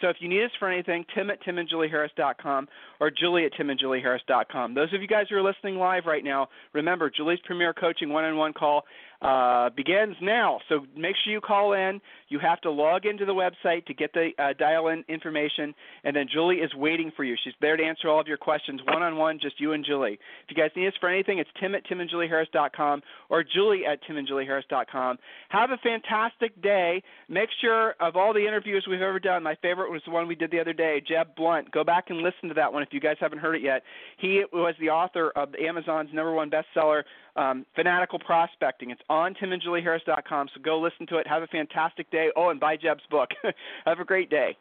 So 0.00 0.08
if 0.08 0.16
you 0.20 0.28
need 0.28 0.44
us 0.44 0.50
for 0.58 0.70
anything, 0.70 1.04
Tim 1.14 1.30
at 1.30 1.42
timandjulieharris.com 1.42 2.68
or 3.00 3.10
Julie 3.10 3.44
at 3.44 3.52
timandjulieharris.com. 3.52 4.74
Those 4.74 4.92
of 4.94 5.02
you 5.02 5.08
guys 5.08 5.26
who 5.28 5.36
are 5.36 5.42
listening 5.42 5.76
live 5.76 6.06
right 6.06 6.24
now, 6.24 6.48
remember 6.72 7.10
Julie's 7.10 7.40
Premier 7.44 7.74
Coaching 7.74 8.10
one-on-one 8.10 8.54
call 8.54 8.84
uh, 9.22 9.70
begins 9.76 10.16
now. 10.22 10.60
So 10.68 10.86
make 10.96 11.14
sure 11.22 11.32
you 11.32 11.40
call 11.40 11.74
in. 11.74 12.00
You 12.28 12.38
have 12.38 12.60
to 12.62 12.70
log 12.70 13.04
into 13.06 13.24
the 13.24 13.34
website 13.34 13.84
to 13.86 13.94
get 13.94 14.12
the 14.12 14.30
uh, 14.38 14.54
dial-in 14.58 15.04
information, 15.08 15.74
and 16.04 16.14
then 16.14 16.26
Julie 16.32 16.56
is 16.56 16.74
waiting 16.74 17.12
for 17.16 17.24
you. 17.24 17.36
She's 17.42 17.54
there 17.60 17.76
to 17.76 17.82
answer 17.82 18.08
all 18.08 18.20
of 18.20 18.26
your 18.26 18.36
questions 18.36 18.80
one-on-one, 18.86 19.38
just 19.40 19.60
you 19.60 19.72
and 19.72 19.84
Julie. 19.84 20.18
If 20.48 20.56
you 20.56 20.56
guys 20.56 20.70
need 20.76 20.88
us 20.88 20.94
for 21.00 21.08
anything, 21.08 21.38
it's 21.38 21.50
Tim 21.60 21.74
at 21.74 21.84
timandjulieharris.com 21.86 23.02
or 23.28 23.44
Julie 23.44 23.82
at 23.86 24.02
timandjulieharris.com. 24.04 25.18
Have 25.50 25.70
a 25.70 25.76
fantastic 25.78 26.60
day. 26.62 27.02
Make 27.28 27.50
sure 27.60 27.94
of 28.00 28.16
all 28.16 28.32
the 28.32 28.46
interviews 28.46 28.86
we've 28.88 29.02
ever 29.02 29.18
done, 29.18 29.42
my 29.42 29.56
favorite 29.60 29.90
was 29.90 30.02
the 30.04 30.12
one 30.12 30.28
we 30.28 30.34
did 30.34 30.50
the 30.50 30.60
other 30.60 30.72
day, 30.72 31.02
Jeb 31.06 31.34
Blount. 31.36 31.70
Go 31.72 31.84
back 31.84 32.10
and 32.10 32.20
listen 32.20 32.48
to 32.48 32.54
that 32.54 32.72
one 32.72 32.82
if 32.82 32.88
you 32.92 33.00
guys 33.00 33.16
haven't 33.20 33.38
heard 33.38 33.56
it 33.56 33.62
yet. 33.62 33.82
He 34.18 34.44
was 34.52 34.74
the 34.80 34.88
author 34.88 35.30
of 35.36 35.54
Amazon's 35.56 36.10
number 36.12 36.32
one 36.32 36.50
bestseller, 36.50 37.02
um, 37.36 37.66
Fanatical 37.74 38.18
Prospecting. 38.18 38.90
It's 38.90 39.02
on 39.08 39.34
timandjulieharris.com, 39.34 40.48
so 40.54 40.60
go 40.60 40.80
listen 40.80 41.06
to 41.08 41.18
it. 41.18 41.26
Have 41.26 41.42
a 41.42 41.46
fantastic 41.46 42.10
day. 42.10 42.28
Oh, 42.36 42.50
and 42.50 42.60
buy 42.60 42.76
Jeb's 42.76 43.04
book. 43.10 43.30
Have 43.86 44.00
a 44.00 44.04
great 44.04 44.30
day. 44.30 44.56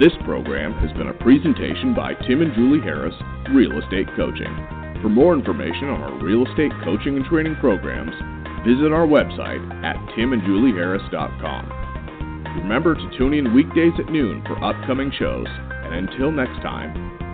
This 0.00 0.12
program 0.24 0.72
has 0.82 0.90
been 0.98 1.08
a 1.08 1.14
presentation 1.14 1.94
by 1.94 2.14
Tim 2.26 2.42
and 2.42 2.52
Julie 2.54 2.80
Harris, 2.80 3.14
Real 3.54 3.78
Estate 3.78 4.08
Coaching. 4.16 4.50
For 5.00 5.08
more 5.08 5.34
information 5.34 5.88
on 5.88 6.02
our 6.02 6.18
real 6.22 6.46
estate 6.46 6.72
coaching 6.82 7.16
and 7.16 7.24
training 7.26 7.56
programs, 7.60 8.10
visit 8.66 8.90
our 8.90 9.06
website 9.06 9.62
at 9.84 9.96
timandjulieharris.com. 10.16 11.82
Remember 12.62 12.94
to 12.94 13.18
tune 13.18 13.34
in 13.34 13.54
weekdays 13.54 13.92
at 13.98 14.10
noon 14.10 14.42
for 14.46 14.62
upcoming 14.64 15.12
shows, 15.18 15.46
and 15.48 15.94
until 15.94 16.30
next 16.30 16.60
time, 16.62 17.21